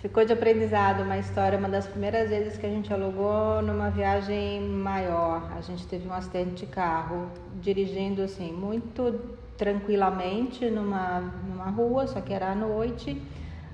ficou 0.04 0.22
de 0.22 0.34
aprendizado 0.34 1.02
uma 1.02 1.16
história, 1.16 1.58
uma 1.58 1.68
das 1.68 1.86
primeiras 1.86 2.28
vezes 2.28 2.58
que 2.58 2.66
a 2.66 2.68
gente 2.68 2.92
alugou 2.92 3.62
numa 3.62 3.88
viagem 3.88 4.60
maior. 4.60 5.50
A 5.56 5.62
gente 5.62 5.86
teve 5.86 6.06
um 6.06 6.12
acidente 6.12 6.56
de 6.56 6.66
carro, 6.66 7.30
dirigindo 7.62 8.20
assim, 8.20 8.52
muito 8.52 9.18
tranquilamente 9.56 10.68
numa, 10.68 11.20
numa 11.48 11.70
rua, 11.70 12.06
só 12.06 12.20
que 12.20 12.34
era 12.34 12.50
à 12.50 12.54
noite. 12.54 13.18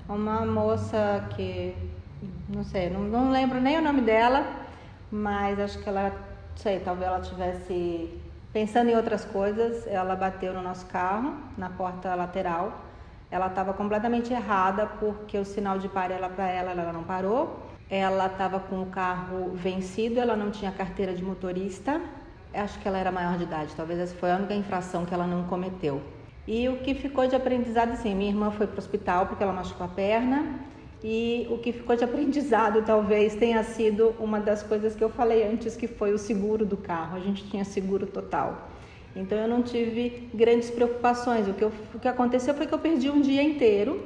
Uma 0.07 0.45
moça 0.45 1.27
que, 1.35 1.75
não 2.47 2.63
sei, 2.63 2.89
não, 2.89 3.01
não 3.01 3.29
lembro 3.29 3.59
nem 3.59 3.77
o 3.77 3.81
nome 3.81 3.99
dela, 3.99 4.45
mas 5.11 5.59
acho 5.59 5.79
que 5.79 5.89
ela, 5.89 6.11
não 6.11 6.55
sei, 6.55 6.79
talvez 6.79 7.09
ela 7.09 7.19
tivesse 7.19 8.20
pensando 8.51 8.89
em 8.89 8.95
outras 8.95 9.25
coisas, 9.25 9.85
ela 9.87 10.15
bateu 10.15 10.53
no 10.53 10.61
nosso 10.61 10.85
carro, 10.87 11.35
na 11.57 11.69
porta 11.69 12.13
lateral. 12.15 12.85
Ela 13.29 13.47
estava 13.47 13.73
completamente 13.73 14.33
errada 14.33 14.85
porque 14.99 15.37
o 15.37 15.45
sinal 15.45 15.79
de 15.79 15.87
pare 15.87 16.13
para 16.35 16.47
ela, 16.47 16.71
ela 16.71 16.91
não 16.91 17.03
parou. 17.03 17.59
Ela 17.89 18.27
estava 18.27 18.59
com 18.59 18.81
o 18.81 18.85
carro 18.87 19.51
vencido, 19.53 20.19
ela 20.19 20.35
não 20.35 20.51
tinha 20.51 20.71
carteira 20.71 21.13
de 21.13 21.23
motorista 21.23 21.99
acho 22.53 22.79
que 22.79 22.87
ela 22.87 22.97
era 22.97 23.11
maior 23.11 23.37
de 23.37 23.43
idade, 23.43 23.73
talvez 23.75 23.99
essa 23.99 24.15
foi 24.15 24.31
a 24.31 24.35
única 24.35 24.53
infração 24.53 25.05
que 25.05 25.13
ela 25.13 25.25
não 25.25 25.43
cometeu. 25.43 26.01
E 26.47 26.67
o 26.67 26.77
que 26.79 26.93
ficou 26.93 27.27
de 27.27 27.35
aprendizado, 27.35 27.91
assim, 27.91 28.15
minha 28.15 28.29
irmã 28.29 28.51
foi 28.51 28.67
para 28.67 28.75
o 28.75 28.79
hospital 28.79 29.27
porque 29.27 29.43
ela 29.43 29.53
machucou 29.53 29.85
a 29.85 29.89
perna, 29.89 30.59
e 31.03 31.47
o 31.49 31.57
que 31.57 31.71
ficou 31.71 31.95
de 31.95 32.03
aprendizado 32.03 32.83
talvez 32.83 33.35
tenha 33.35 33.63
sido 33.63 34.13
uma 34.19 34.39
das 34.39 34.61
coisas 34.61 34.95
que 34.95 35.03
eu 35.03 35.09
falei 35.09 35.43
antes, 35.43 35.75
que 35.75 35.87
foi 35.87 36.13
o 36.13 36.17
seguro 36.17 36.65
do 36.65 36.77
carro. 36.77 37.17
A 37.17 37.19
gente 37.19 37.43
tinha 37.49 37.65
seguro 37.65 38.05
total. 38.05 38.69
Então 39.15 39.37
eu 39.37 39.47
não 39.47 39.61
tive 39.61 40.29
grandes 40.33 40.69
preocupações. 40.69 41.47
O 41.47 41.53
que, 41.53 41.63
eu, 41.63 41.71
o 41.93 41.99
que 41.99 42.07
aconteceu 42.07 42.53
foi 42.53 42.67
que 42.67 42.73
eu 42.73 42.79
perdi 42.79 43.09
um 43.09 43.19
dia 43.19 43.41
inteiro 43.41 44.01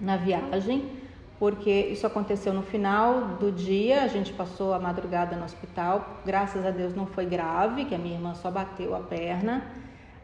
na 0.00 0.16
viagem 0.16 1.04
porque 1.38 1.70
isso 1.70 2.06
aconteceu 2.06 2.52
no 2.52 2.62
final 2.62 3.36
do 3.40 3.50
dia, 3.50 4.02
a 4.02 4.08
gente 4.08 4.32
passou 4.32 4.72
a 4.72 4.78
madrugada 4.78 5.36
no 5.36 5.44
hospital, 5.44 6.22
graças 6.24 6.64
a 6.64 6.70
Deus 6.70 6.94
não 6.94 7.06
foi 7.06 7.26
grave, 7.26 7.84
que 7.84 7.94
a 7.94 7.98
minha 7.98 8.14
irmã 8.14 8.34
só 8.34 8.50
bateu 8.50 8.94
a 8.94 9.00
perna. 9.00 9.62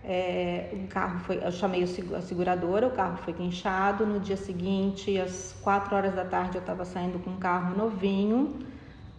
É, 0.02 0.70
o 0.72 0.86
carro 0.88 1.20
foi, 1.20 1.44
eu 1.44 1.52
chamei 1.52 1.82
a 1.82 2.20
seguradora, 2.22 2.86
o 2.86 2.90
carro 2.90 3.18
foi 3.18 3.32
guinchado. 3.32 4.06
No 4.06 4.18
dia 4.18 4.36
seguinte, 4.36 5.18
às 5.18 5.54
4 5.62 5.94
horas 5.94 6.14
da 6.14 6.24
tarde, 6.24 6.56
eu 6.56 6.60
estava 6.60 6.84
saindo 6.84 7.18
com 7.18 7.30
um 7.30 7.36
carro 7.36 7.76
novinho 7.76 8.56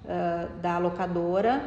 uh, 0.05 0.49
da 0.61 0.77
locadora 0.77 1.63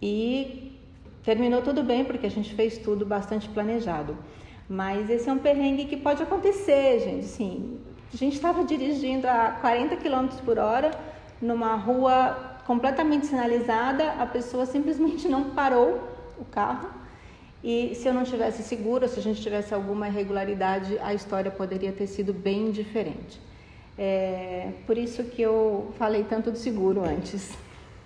e 0.00 0.78
terminou 1.22 1.62
tudo 1.62 1.82
bem 1.82 2.04
porque 2.04 2.26
a 2.26 2.30
gente 2.30 2.54
fez 2.54 2.78
tudo 2.78 3.06
bastante 3.06 3.48
planejado. 3.48 4.16
Mas 4.68 5.08
esse 5.10 5.28
é 5.28 5.32
um 5.32 5.38
perrengue 5.38 5.84
que 5.84 5.96
pode 5.96 6.22
acontecer, 6.22 7.00
gente. 7.00 7.26
Sim, 7.26 7.78
a 8.12 8.16
gente 8.16 8.34
estava 8.34 8.64
dirigindo 8.64 9.28
a 9.28 9.56
40 9.60 9.96
km 9.96 10.28
por 10.44 10.58
hora 10.58 10.90
numa 11.40 11.74
rua 11.74 12.52
completamente 12.66 13.26
sinalizada, 13.26 14.12
a 14.12 14.26
pessoa 14.26 14.64
simplesmente 14.64 15.28
não 15.28 15.50
parou 15.50 16.00
o 16.38 16.44
carro. 16.44 17.01
E 17.62 17.94
se 17.94 18.08
eu 18.08 18.14
não 18.14 18.24
tivesse 18.24 18.62
seguro, 18.62 19.06
se 19.08 19.20
a 19.20 19.22
gente 19.22 19.40
tivesse 19.40 19.72
alguma 19.72 20.08
irregularidade, 20.08 20.98
a 21.00 21.14
história 21.14 21.50
poderia 21.50 21.92
ter 21.92 22.06
sido 22.06 22.32
bem 22.32 22.70
diferente. 22.70 23.40
É 23.96 24.72
por 24.86 24.98
isso 24.98 25.22
que 25.24 25.42
eu 25.42 25.92
falei 25.98 26.24
tanto 26.24 26.50
do 26.50 26.58
seguro 26.58 27.04
antes. 27.04 27.56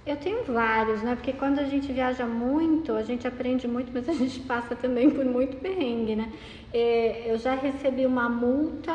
Eu 0.06 0.16
tenho 0.16 0.44
vários, 0.44 1.02
né? 1.02 1.16
Porque 1.16 1.32
quando 1.32 1.58
a 1.58 1.64
gente 1.64 1.92
viaja 1.92 2.26
muito, 2.26 2.92
a 2.92 3.02
gente 3.02 3.26
aprende 3.26 3.66
muito, 3.66 3.90
mas 3.92 4.08
a 4.08 4.12
gente 4.12 4.40
passa 4.40 4.76
também 4.76 5.10
por 5.10 5.24
muito 5.24 5.56
perrengue, 5.56 6.14
né? 6.14 6.32
É, 6.72 7.24
eu 7.26 7.38
já 7.38 7.54
recebi 7.54 8.06
uma 8.06 8.28
multa 8.28 8.94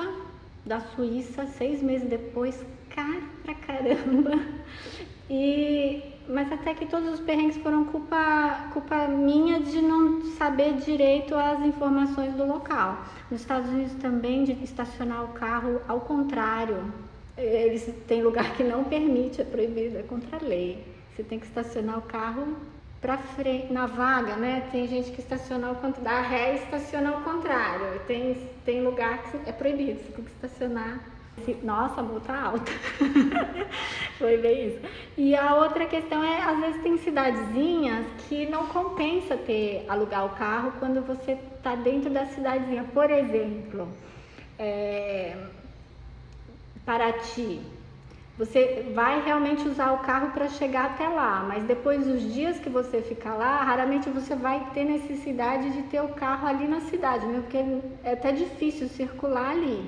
da 0.65 0.79
Suíça 0.79 1.45
seis 1.47 1.81
meses 1.81 2.07
depois, 2.07 2.63
caro 2.89 3.23
pra 3.43 3.55
caramba. 3.55 4.39
E, 5.29 6.10
mas 6.27 6.51
até 6.51 6.73
que 6.73 6.85
todos 6.85 7.13
os 7.13 7.19
perrengues 7.19 7.57
foram 7.57 7.85
culpa, 7.85 8.69
culpa 8.73 9.07
minha 9.07 9.59
de 9.59 9.81
não 9.81 10.21
saber 10.37 10.73
direito 10.75 11.35
as 11.35 11.61
informações 11.65 12.33
do 12.33 12.45
local. 12.45 13.03
Nos 13.29 13.41
Estados 13.41 13.69
Unidos 13.69 13.93
também 13.95 14.43
de 14.43 14.51
estacionar 14.63 15.23
o 15.23 15.29
carro 15.29 15.81
ao 15.87 16.01
contrário. 16.01 16.93
Eles 17.37 17.93
têm 18.07 18.21
lugar 18.21 18.53
que 18.53 18.63
não 18.63 18.83
permite, 18.83 19.41
é 19.41 19.43
proibido, 19.43 19.97
é 19.97 20.03
contra 20.03 20.37
a 20.37 20.41
lei. 20.41 20.85
Você 21.15 21.23
tem 21.23 21.39
que 21.39 21.45
estacionar 21.45 21.97
o 21.97 22.03
carro 22.03 22.55
para 23.01 23.17
frente, 23.17 23.73
na 23.73 23.87
vaga, 23.87 24.35
né? 24.35 24.67
Tem 24.71 24.87
gente 24.87 25.11
que 25.11 25.21
estaciona 25.21 25.69
ao 25.69 25.75
contrário, 25.75 26.03
dá 26.03 26.21
ré 26.21 26.53
e 26.53 26.55
estaciona 26.57 27.09
ao 27.09 27.21
contrário. 27.21 27.99
Tem, 28.05 28.35
tem 28.63 28.83
lugar 28.83 29.23
que 29.23 29.49
é 29.49 29.51
proibido, 29.51 29.99
você 29.99 30.11
tem 30.11 30.23
que 30.23 30.31
estacionar. 30.31 31.10
Nossa, 31.63 32.01
a 32.01 32.03
multa 32.03 32.33
alta. 32.33 32.71
Foi 34.19 34.37
bem 34.37 34.67
isso. 34.67 34.79
E 35.17 35.35
a 35.35 35.55
outra 35.55 35.85
questão 35.85 36.23
é, 36.23 36.41
às 36.41 36.59
vezes 36.59 36.81
tem 36.83 36.97
cidadezinhas 36.97 38.05
que 38.27 38.45
não 38.47 38.67
compensa 38.67 39.35
ter 39.37 39.85
alugar 39.87 40.25
o 40.25 40.29
carro 40.29 40.73
quando 40.79 41.01
você 41.01 41.37
está 41.57 41.75
dentro 41.75 42.09
da 42.09 42.25
cidadezinha. 42.27 42.83
Por 42.93 43.09
exemplo, 43.09 43.87
é, 44.59 45.35
Paraty 46.85 47.61
você 48.37 48.91
vai 48.95 49.21
realmente 49.23 49.67
usar 49.67 49.91
o 49.91 49.99
carro 49.99 50.31
para 50.31 50.47
chegar 50.49 50.85
até 50.85 51.07
lá, 51.07 51.45
mas 51.47 51.63
depois 51.65 52.07
dos 52.07 52.33
dias 52.33 52.57
que 52.57 52.69
você 52.69 52.99
ficar 52.99 53.35
lá, 53.35 53.61
raramente 53.61 54.09
você 54.09 54.35
vai 54.35 54.65
ter 54.73 54.83
necessidade 54.83 55.69
de 55.69 55.83
ter 55.83 56.01
o 56.01 56.07
carro 56.07 56.47
ali 56.47 56.67
na 56.67 56.81
cidade, 56.81 57.23
né? 57.27 57.41
porque 57.41 57.63
é 58.03 58.13
até 58.13 58.31
difícil 58.31 58.87
circular 58.87 59.51
ali. 59.51 59.85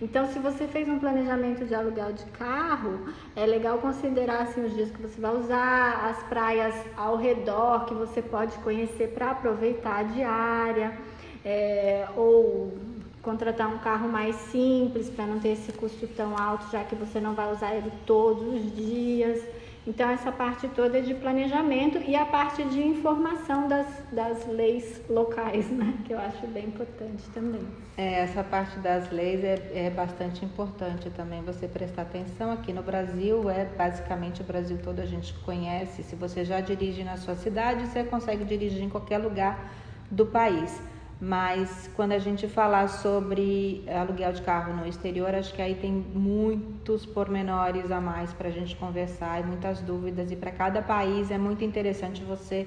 Então, 0.00 0.26
se 0.32 0.38
você 0.38 0.66
fez 0.66 0.88
um 0.88 0.98
planejamento 0.98 1.64
de 1.64 1.74
aluguel 1.74 2.12
de 2.12 2.24
carro, 2.26 3.06
é 3.34 3.46
legal 3.46 3.78
considerar 3.78 4.42
assim, 4.42 4.64
os 4.64 4.74
dias 4.74 4.90
que 4.90 5.00
você 5.00 5.20
vai 5.20 5.34
usar, 5.36 6.10
as 6.10 6.22
praias 6.24 6.74
ao 6.96 7.16
redor 7.16 7.86
que 7.86 7.94
você 7.94 8.20
pode 8.20 8.56
conhecer 8.58 9.08
para 9.08 9.30
aproveitar 9.30 9.98
a 9.98 10.02
diária, 10.02 10.98
é, 11.44 12.06
ou 12.16 12.76
contratar 13.22 13.68
um 13.68 13.78
carro 13.78 14.08
mais 14.08 14.36
simples 14.36 15.08
para 15.10 15.26
não 15.26 15.40
ter 15.40 15.50
esse 15.50 15.72
custo 15.72 16.06
tão 16.08 16.36
alto, 16.38 16.70
já 16.70 16.84
que 16.84 16.94
você 16.94 17.20
não 17.20 17.34
vai 17.34 17.52
usar 17.52 17.74
ele 17.74 17.90
todos 18.04 18.42
os 18.42 18.76
dias. 18.76 19.42
Então, 19.86 20.10
essa 20.10 20.32
parte 20.32 20.66
toda 20.68 20.98
é 20.98 21.00
de 21.00 21.14
planejamento 21.14 21.98
e 21.98 22.16
a 22.16 22.26
parte 22.26 22.64
de 22.64 22.82
informação 22.82 23.68
das, 23.68 23.86
das 24.10 24.44
leis 24.48 25.00
locais, 25.08 25.70
né? 25.70 25.94
que 26.04 26.12
eu 26.12 26.18
acho 26.18 26.44
bem 26.48 26.66
importante 26.66 27.22
também. 27.30 27.64
É, 27.96 28.20
essa 28.20 28.42
parte 28.42 28.78
das 28.80 29.10
leis 29.12 29.44
é, 29.44 29.86
é 29.86 29.90
bastante 29.90 30.44
importante 30.44 31.08
também 31.10 31.40
você 31.42 31.68
prestar 31.68 32.02
atenção. 32.02 32.50
Aqui 32.50 32.72
no 32.72 32.82
Brasil, 32.82 33.48
é 33.48 33.64
basicamente 33.64 34.40
o 34.40 34.44
Brasil 34.44 34.76
todo 34.82 35.00
a 35.00 35.06
gente 35.06 35.32
conhece. 35.34 36.02
Se 36.02 36.16
você 36.16 36.44
já 36.44 36.60
dirige 36.60 37.04
na 37.04 37.16
sua 37.16 37.36
cidade, 37.36 37.86
você 37.86 38.02
consegue 38.02 38.44
dirigir 38.44 38.82
em 38.82 38.88
qualquer 38.88 39.18
lugar 39.18 39.70
do 40.10 40.26
país. 40.26 40.82
Mas 41.20 41.90
quando 41.96 42.12
a 42.12 42.18
gente 42.18 42.46
falar 42.46 42.88
sobre 42.88 43.84
aluguel 43.88 44.32
de 44.32 44.42
carro 44.42 44.74
no 44.76 44.86
exterior, 44.86 45.34
acho 45.34 45.54
que 45.54 45.62
aí 45.62 45.74
tem 45.74 45.90
muitos 45.90 47.06
pormenores 47.06 47.90
a 47.90 48.00
mais 48.00 48.34
para 48.34 48.48
a 48.48 48.52
gente 48.52 48.76
conversar 48.76 49.40
e 49.40 49.44
muitas 49.44 49.80
dúvidas. 49.80 50.30
E 50.30 50.36
para 50.36 50.50
cada 50.50 50.82
país 50.82 51.30
é 51.30 51.38
muito 51.38 51.64
interessante 51.64 52.22
você 52.22 52.66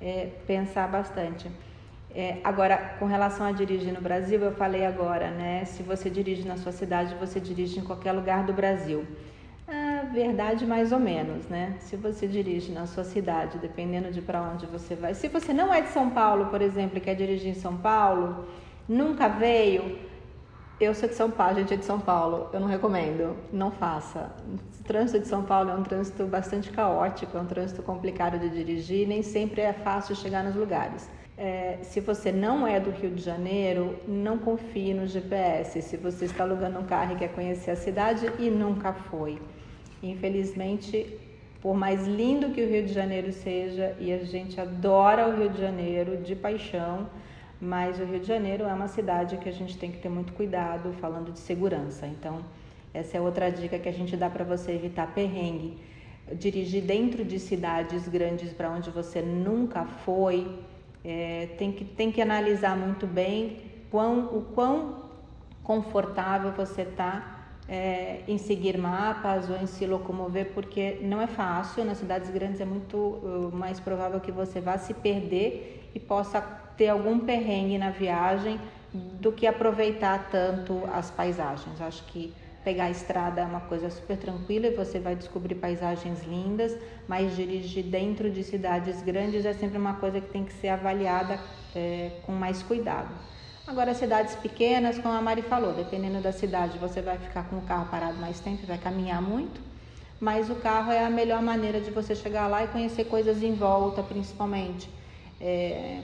é, 0.00 0.28
pensar 0.46 0.86
bastante. 0.88 1.50
É, 2.14 2.38
agora, 2.44 2.76
com 2.98 3.06
relação 3.06 3.44
a 3.44 3.52
dirigir 3.52 3.92
no 3.92 4.00
Brasil, 4.00 4.40
eu 4.40 4.52
falei 4.52 4.86
agora, 4.86 5.30
né? 5.30 5.64
Se 5.64 5.82
você 5.82 6.08
dirige 6.08 6.46
na 6.46 6.56
sua 6.56 6.72
cidade, 6.72 7.14
você 7.16 7.40
dirige 7.40 7.80
em 7.80 7.84
qualquer 7.84 8.12
lugar 8.12 8.44
do 8.44 8.52
Brasil. 8.52 9.04
Verdade, 10.12 10.64
mais 10.64 10.90
ou 10.90 10.98
menos, 10.98 11.46
né? 11.48 11.76
Se 11.80 11.96
você 11.96 12.26
dirige 12.26 12.72
na 12.72 12.86
sua 12.86 13.04
cidade, 13.04 13.58
dependendo 13.58 14.10
de 14.10 14.22
para 14.22 14.42
onde 14.42 14.66
você 14.66 14.94
vai. 14.94 15.14
Se 15.14 15.28
você 15.28 15.52
não 15.52 15.72
é 15.72 15.80
de 15.80 15.88
São 15.88 16.10
Paulo, 16.10 16.46
por 16.46 16.62
exemplo, 16.62 16.98
e 16.98 17.00
quer 17.00 17.14
dirigir 17.14 17.50
em 17.50 17.54
São 17.54 17.76
Paulo, 17.76 18.46
nunca 18.88 19.28
veio. 19.28 19.98
Eu 20.80 20.94
sou 20.94 21.08
de 21.08 21.14
São 21.14 21.30
Paulo, 21.30 21.56
a 21.56 21.60
gente 21.60 21.74
é 21.74 21.76
de 21.76 21.84
São 21.84 22.00
Paulo, 22.00 22.48
eu 22.52 22.60
não 22.60 22.68
recomendo, 22.68 23.36
não 23.52 23.70
faça. 23.70 24.30
O 24.80 24.84
trânsito 24.84 25.20
de 25.20 25.26
São 25.26 25.42
Paulo 25.42 25.70
é 25.70 25.74
um 25.74 25.82
trânsito 25.82 26.24
bastante 26.24 26.70
caótico, 26.70 27.36
é 27.36 27.40
um 27.40 27.46
trânsito 27.46 27.82
complicado 27.82 28.38
de 28.38 28.48
dirigir, 28.48 29.06
nem 29.06 29.22
sempre 29.22 29.60
é 29.60 29.72
fácil 29.72 30.14
chegar 30.14 30.44
nos 30.44 30.54
lugares. 30.54 31.10
É, 31.36 31.78
se 31.82 32.00
você 32.00 32.32
não 32.32 32.66
é 32.66 32.80
do 32.80 32.90
Rio 32.90 33.10
de 33.10 33.22
Janeiro, 33.22 33.96
não 34.08 34.38
confie 34.38 34.94
no 34.94 35.06
GPS. 35.06 35.82
Se 35.82 35.96
você 35.96 36.24
está 36.24 36.44
alugando 36.44 36.78
um 36.78 36.84
carro 36.84 37.12
e 37.12 37.16
quer 37.16 37.32
conhecer 37.32 37.72
a 37.72 37.76
cidade 37.76 38.32
e 38.38 38.48
nunca 38.48 38.92
foi. 38.92 39.38
Infelizmente, 40.02 41.18
por 41.60 41.76
mais 41.76 42.06
lindo 42.06 42.50
que 42.50 42.62
o 42.62 42.68
Rio 42.68 42.84
de 42.86 42.92
Janeiro 42.92 43.32
seja, 43.32 43.96
e 43.98 44.12
a 44.12 44.18
gente 44.18 44.60
adora 44.60 45.28
o 45.28 45.36
Rio 45.36 45.50
de 45.50 45.60
Janeiro 45.60 46.18
de 46.18 46.36
paixão, 46.36 47.08
mas 47.60 47.98
o 47.98 48.04
Rio 48.04 48.20
de 48.20 48.26
Janeiro 48.26 48.64
é 48.64 48.72
uma 48.72 48.86
cidade 48.86 49.36
que 49.38 49.48
a 49.48 49.52
gente 49.52 49.76
tem 49.76 49.90
que 49.90 49.98
ter 49.98 50.08
muito 50.08 50.32
cuidado 50.32 50.92
falando 51.00 51.32
de 51.32 51.40
segurança. 51.40 52.06
Então, 52.06 52.44
essa 52.94 53.16
é 53.16 53.20
outra 53.20 53.50
dica 53.50 53.78
que 53.78 53.88
a 53.88 53.92
gente 53.92 54.16
dá 54.16 54.30
para 54.30 54.44
você 54.44 54.72
evitar 54.72 55.12
perrengue. 55.12 55.76
Dirigir 56.32 56.82
dentro 56.84 57.24
de 57.24 57.38
cidades 57.38 58.06
grandes 58.06 58.52
para 58.52 58.70
onde 58.70 58.90
você 58.90 59.20
nunca 59.20 59.84
foi, 59.84 60.46
é, 61.04 61.48
tem, 61.58 61.72
que, 61.72 61.84
tem 61.84 62.12
que 62.12 62.20
analisar 62.20 62.76
muito 62.76 63.06
bem 63.06 63.58
quão, 63.90 64.26
o 64.26 64.42
quão 64.54 65.04
confortável 65.62 66.52
você 66.52 66.82
está 66.82 67.37
é, 67.68 68.20
em 68.26 68.38
seguir 68.38 68.78
mapas 68.78 69.50
ou 69.50 69.56
em 69.56 69.66
se 69.66 69.84
locomover, 69.86 70.52
porque 70.54 70.98
não 71.02 71.20
é 71.20 71.26
fácil. 71.26 71.84
Nas 71.84 71.98
cidades 71.98 72.30
grandes 72.30 72.60
é 72.60 72.64
muito 72.64 72.96
uh, 72.96 73.50
mais 73.52 73.78
provável 73.78 74.18
que 74.20 74.32
você 74.32 74.60
vá 74.60 74.78
se 74.78 74.94
perder 74.94 75.90
e 75.94 76.00
possa 76.00 76.40
ter 76.76 76.88
algum 76.88 77.20
perrengue 77.20 77.76
na 77.76 77.90
viagem 77.90 78.58
do 78.92 79.30
que 79.32 79.46
aproveitar 79.46 80.30
tanto 80.30 80.82
as 80.92 81.10
paisagens. 81.10 81.80
Acho 81.80 82.04
que 82.06 82.34
pegar 82.64 82.84
a 82.84 82.90
estrada 82.90 83.42
é 83.42 83.44
uma 83.44 83.60
coisa 83.60 83.90
super 83.90 84.16
tranquila 84.16 84.68
e 84.68 84.70
você 84.70 84.98
vai 84.98 85.14
descobrir 85.14 85.54
paisagens 85.54 86.22
lindas, 86.24 86.76
mas 87.06 87.36
dirigir 87.36 87.84
dentro 87.84 88.30
de 88.30 88.42
cidades 88.42 89.02
grandes 89.02 89.44
é 89.44 89.52
sempre 89.52 89.76
uma 89.76 89.94
coisa 89.94 90.20
que 90.20 90.28
tem 90.28 90.44
que 90.44 90.52
ser 90.54 90.68
avaliada 90.68 91.38
é, 91.74 92.12
com 92.22 92.32
mais 92.32 92.62
cuidado. 92.62 93.14
Agora, 93.68 93.92
cidades 93.92 94.34
pequenas, 94.34 94.98
como 94.98 95.12
a 95.12 95.20
Mari 95.20 95.42
falou, 95.42 95.74
dependendo 95.74 96.22
da 96.22 96.32
cidade, 96.32 96.78
você 96.78 97.02
vai 97.02 97.18
ficar 97.18 97.50
com 97.50 97.58
o 97.58 97.60
carro 97.60 97.86
parado 97.90 98.18
mais 98.18 98.40
tempo, 98.40 98.66
vai 98.66 98.78
caminhar 98.78 99.20
muito, 99.20 99.60
mas 100.18 100.48
o 100.48 100.54
carro 100.54 100.90
é 100.90 101.04
a 101.04 101.10
melhor 101.10 101.42
maneira 101.42 101.78
de 101.78 101.90
você 101.90 102.14
chegar 102.14 102.48
lá 102.48 102.64
e 102.64 102.68
conhecer 102.68 103.04
coisas 103.04 103.42
em 103.42 103.54
volta, 103.54 104.02
principalmente. 104.02 104.90
É, 105.38 106.00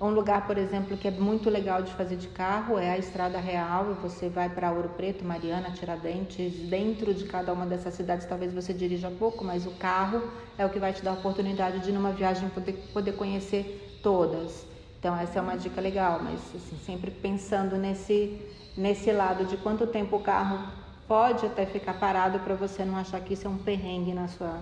um 0.00 0.10
lugar, 0.10 0.46
por 0.46 0.56
exemplo, 0.56 0.96
que 0.96 1.08
é 1.08 1.10
muito 1.10 1.50
legal 1.50 1.82
de 1.82 1.92
fazer 1.94 2.14
de 2.14 2.28
carro 2.28 2.78
é 2.78 2.90
a 2.90 2.96
Estrada 2.96 3.40
Real. 3.40 3.94
Você 4.00 4.28
vai 4.28 4.48
para 4.48 4.70
Ouro 4.70 4.90
Preto, 4.90 5.24
Mariana, 5.24 5.72
Tiradentes. 5.72 6.62
Dentro 6.62 7.12
de 7.12 7.24
cada 7.24 7.52
uma 7.52 7.66
dessas 7.66 7.94
cidades, 7.94 8.24
talvez 8.24 8.54
você 8.54 8.72
dirija 8.72 9.10
pouco, 9.10 9.44
mas 9.44 9.66
o 9.66 9.72
carro 9.72 10.30
é 10.56 10.64
o 10.64 10.70
que 10.70 10.78
vai 10.78 10.92
te 10.92 11.02
dar 11.02 11.10
a 11.10 11.14
oportunidade 11.14 11.80
de, 11.80 11.90
numa 11.90 12.12
viagem, 12.12 12.48
poder, 12.50 12.74
poder 12.92 13.14
conhecer 13.14 13.98
todas. 14.00 14.73
Então 15.04 15.14
essa 15.14 15.38
é 15.38 15.42
uma 15.42 15.54
dica 15.54 15.82
legal, 15.82 16.18
mas 16.22 16.40
assim, 16.56 16.78
sempre 16.78 17.10
pensando 17.10 17.76
nesse, 17.76 18.40
nesse 18.74 19.12
lado 19.12 19.44
de 19.44 19.54
quanto 19.58 19.86
tempo 19.86 20.16
o 20.16 20.20
carro 20.20 20.66
pode 21.06 21.44
até 21.44 21.66
ficar 21.66 21.92
parado 22.00 22.38
para 22.38 22.54
você 22.54 22.86
não 22.86 22.96
achar 22.96 23.20
que 23.20 23.34
isso 23.34 23.46
é 23.46 23.50
um 23.50 23.58
perrengue 23.58 24.14
na 24.14 24.28
sua, 24.28 24.58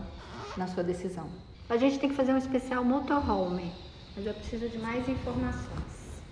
na 0.56 0.66
sua 0.66 0.82
decisão. 0.82 1.28
A 1.70 1.76
gente 1.76 1.96
tem 2.00 2.10
que 2.10 2.16
fazer 2.16 2.32
um 2.32 2.38
especial 2.38 2.82
motorhome, 2.82 3.72
mas 4.16 4.26
eu 4.26 4.34
preciso 4.34 4.68
de 4.68 4.78
mais 4.78 5.08
informações. 5.08 6.24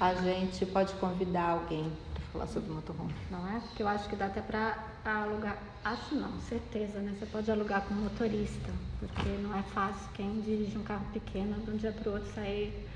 A 0.00 0.12
gente 0.12 0.66
pode 0.66 0.92
convidar 0.94 1.50
alguém 1.50 1.88
para 2.14 2.22
falar 2.32 2.46
sobre 2.48 2.68
motorhome. 2.68 3.14
Não 3.30 3.46
é? 3.46 3.60
Porque 3.60 3.84
eu 3.84 3.86
acho 3.86 4.08
que 4.08 4.16
dá 4.16 4.26
até 4.26 4.40
para 4.40 4.74
alugar. 5.04 5.56
Acho 5.84 6.16
não, 6.16 6.36
certeza, 6.40 6.98
né? 6.98 7.14
Você 7.16 7.26
pode 7.26 7.48
alugar 7.48 7.82
com 7.82 7.94
motorista, 7.94 8.72
porque 8.98 9.28
não 9.40 9.56
é 9.56 9.62
fácil 9.62 10.10
quem 10.14 10.40
dirige 10.40 10.76
um 10.76 10.82
carro 10.82 11.06
pequeno 11.12 11.60
de 11.60 11.70
um 11.70 11.76
dia 11.76 11.92
para 11.92 12.10
o 12.10 12.14
outro 12.14 12.28
sair 12.34 12.88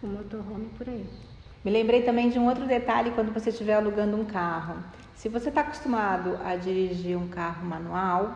com 0.00 0.06
motorhome 0.06 0.66
por 0.76 0.88
aí. 0.88 1.06
Me 1.64 1.70
lembrei 1.70 2.02
também 2.02 2.28
de 2.28 2.38
um 2.38 2.46
outro 2.46 2.66
detalhe 2.66 3.10
quando 3.12 3.32
você 3.32 3.50
estiver 3.50 3.74
alugando 3.74 4.16
um 4.16 4.24
carro. 4.24 4.76
Se 5.14 5.28
você 5.28 5.48
está 5.48 5.62
acostumado 5.62 6.38
a 6.44 6.56
dirigir 6.56 7.16
um 7.16 7.28
carro 7.28 7.64
manual 7.64 8.34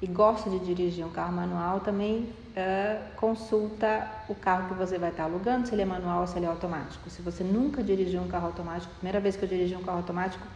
e 0.00 0.06
gosta 0.06 0.48
de 0.48 0.60
dirigir 0.60 1.04
um 1.04 1.10
carro 1.10 1.32
manual, 1.32 1.80
também 1.80 2.28
uh, 2.56 3.16
consulta 3.16 4.08
o 4.28 4.34
carro 4.34 4.68
que 4.68 4.74
você 4.74 4.98
vai 4.98 5.10
estar 5.10 5.24
tá 5.24 5.28
alugando, 5.28 5.66
se 5.66 5.74
ele 5.74 5.82
é 5.82 5.84
manual 5.84 6.20
ou 6.20 6.26
se 6.26 6.38
ele 6.38 6.46
é 6.46 6.48
automático. 6.48 7.10
Se 7.10 7.20
você 7.20 7.42
nunca 7.42 7.82
dirigiu 7.82 8.20
um 8.20 8.28
carro 8.28 8.46
automático, 8.46 8.94
primeira 8.94 9.18
vez 9.18 9.36
que 9.36 9.44
eu 9.44 9.48
dirigi 9.48 9.74
um 9.74 9.82
carro 9.82 9.98
automático, 9.98 10.46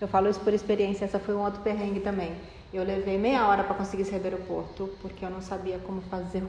eu 0.00 0.08
falo 0.08 0.28
isso 0.28 0.40
por 0.40 0.52
experiência, 0.52 1.04
essa 1.04 1.20
foi 1.20 1.36
um 1.36 1.44
outro 1.44 1.60
perrengue 1.60 2.00
também. 2.00 2.34
Eu 2.72 2.82
levei 2.82 3.18
meia 3.18 3.46
hora 3.46 3.62
para 3.62 3.74
conseguir 3.74 4.04
sair 4.04 4.18
do 4.18 4.24
aeroporto, 4.24 4.90
porque 5.00 5.24
eu 5.24 5.30
não 5.30 5.40
sabia 5.40 5.78
como 5.78 6.00
fazer 6.02 6.42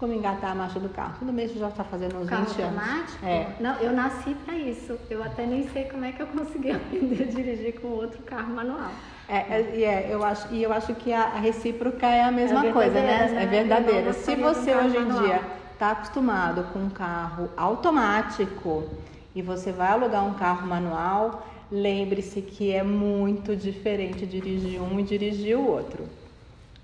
como 0.00 0.14
engatar 0.14 0.52
a 0.52 0.54
marcha 0.54 0.80
do 0.80 0.88
carro. 0.88 1.16
Tudo 1.18 1.30
mesmo 1.30 1.60
já 1.60 1.68
está 1.68 1.84
fazendo 1.84 2.16
uns 2.16 2.28
carro 2.28 2.46
20 2.46 2.62
automático? 2.62 3.26
É. 3.26 3.54
Não, 3.60 3.74
eu 3.76 3.92
nasci 3.92 4.34
para 4.46 4.56
isso. 4.56 4.98
Eu 5.10 5.22
até 5.22 5.44
nem 5.44 5.68
sei 5.68 5.84
como 5.84 6.06
é 6.06 6.12
que 6.12 6.22
eu 6.22 6.26
consegui 6.26 6.70
aprender 6.72 7.22
a 7.22 7.26
dirigir 7.26 7.78
com 7.78 7.88
outro 7.88 8.22
carro 8.22 8.54
manual. 8.54 8.90
É, 9.28 9.36
é, 9.36 9.82
é, 9.82 10.08
eu 10.10 10.24
acho, 10.24 10.52
e 10.52 10.62
eu 10.62 10.72
acho 10.72 10.94
que 10.94 11.12
a, 11.12 11.24
a 11.24 11.38
recíproca 11.38 12.06
é 12.06 12.22
a 12.22 12.32
mesma 12.32 12.66
é 12.66 12.72
coisa, 12.72 12.94
né? 12.94 13.28
né? 13.30 13.42
É 13.42 13.46
verdadeira. 13.46 14.12
Se 14.14 14.34
você 14.34 14.74
hoje 14.74 14.96
em 14.96 15.04
manual. 15.04 15.22
dia 15.22 15.40
está 15.74 15.90
acostumado 15.90 16.64
com 16.72 16.78
um 16.78 16.90
carro 16.90 17.50
automático 17.54 18.88
e 19.34 19.42
você 19.42 19.70
vai 19.70 19.88
alugar 19.88 20.26
um 20.26 20.32
carro 20.32 20.66
manual, 20.66 21.46
lembre-se 21.70 22.40
que 22.40 22.72
é 22.72 22.82
muito 22.82 23.54
diferente 23.54 24.26
dirigir 24.26 24.80
um 24.80 24.98
e 24.98 25.02
dirigir 25.02 25.58
o 25.58 25.66
outro. 25.66 26.06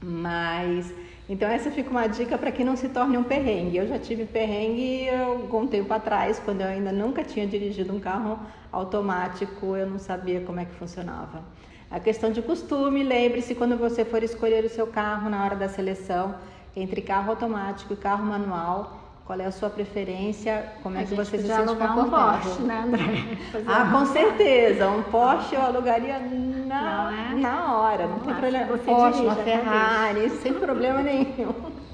Mas 0.00 0.92
então 1.28 1.48
essa 1.48 1.70
fica 1.70 1.90
uma 1.90 2.06
dica 2.06 2.38
para 2.38 2.52
que 2.52 2.62
não 2.62 2.76
se 2.76 2.88
torne 2.88 3.18
um 3.18 3.24
perrengue. 3.24 3.76
Eu 3.76 3.86
já 3.88 3.98
tive 3.98 4.24
perrengue 4.24 5.08
algum 5.10 5.66
tempo 5.66 5.92
atrás, 5.92 6.40
quando 6.44 6.60
eu 6.60 6.68
ainda 6.68 6.92
nunca 6.92 7.24
tinha 7.24 7.46
dirigido 7.46 7.94
um 7.94 7.98
carro 7.98 8.38
automático, 8.70 9.76
eu 9.76 9.88
não 9.88 9.98
sabia 9.98 10.40
como 10.40 10.60
é 10.60 10.64
que 10.64 10.74
funcionava. 10.74 11.42
A 11.90 12.00
questão 12.00 12.30
de 12.30 12.42
costume, 12.42 13.02
lembre-se 13.02 13.54
quando 13.54 13.76
você 13.76 14.04
for 14.04 14.22
escolher 14.22 14.64
o 14.64 14.68
seu 14.68 14.86
carro 14.86 15.30
na 15.30 15.44
hora 15.44 15.56
da 15.56 15.68
seleção, 15.68 16.34
entre 16.74 17.00
carro 17.00 17.30
automático 17.30 17.92
e 17.92 17.96
carro 17.96 18.24
manual, 18.24 19.05
qual 19.26 19.40
é 19.40 19.46
a 19.46 19.50
sua 19.50 19.68
preferência? 19.68 20.72
Como 20.84 20.96
é 20.96 21.00
a 21.00 21.04
que 21.04 21.14
você 21.14 21.38
se 21.38 21.50
alugar 21.50 21.98
um 21.98 22.08
Porsche, 22.08 22.62
né, 22.62 22.84
André? 22.86 23.38
ah, 23.66 23.90
com 23.90 24.06
certeza. 24.06 24.88
Um 24.88 25.02
Porsche 25.02 25.56
eu 25.56 25.62
alugaria 25.62 26.20
na, 26.20 27.12
é? 27.12 27.34
na 27.34 27.76
hora. 27.76 28.06
Não, 28.06 28.18
não 28.18 28.20
tem 28.20 28.34
problema. 28.34 28.66
Você 28.66 28.84
Porsche, 28.84 29.22
uma 29.22 29.34
Ferrari, 29.34 30.30
sem 30.30 30.54
problema 30.54 31.02
nenhum. 31.02 31.52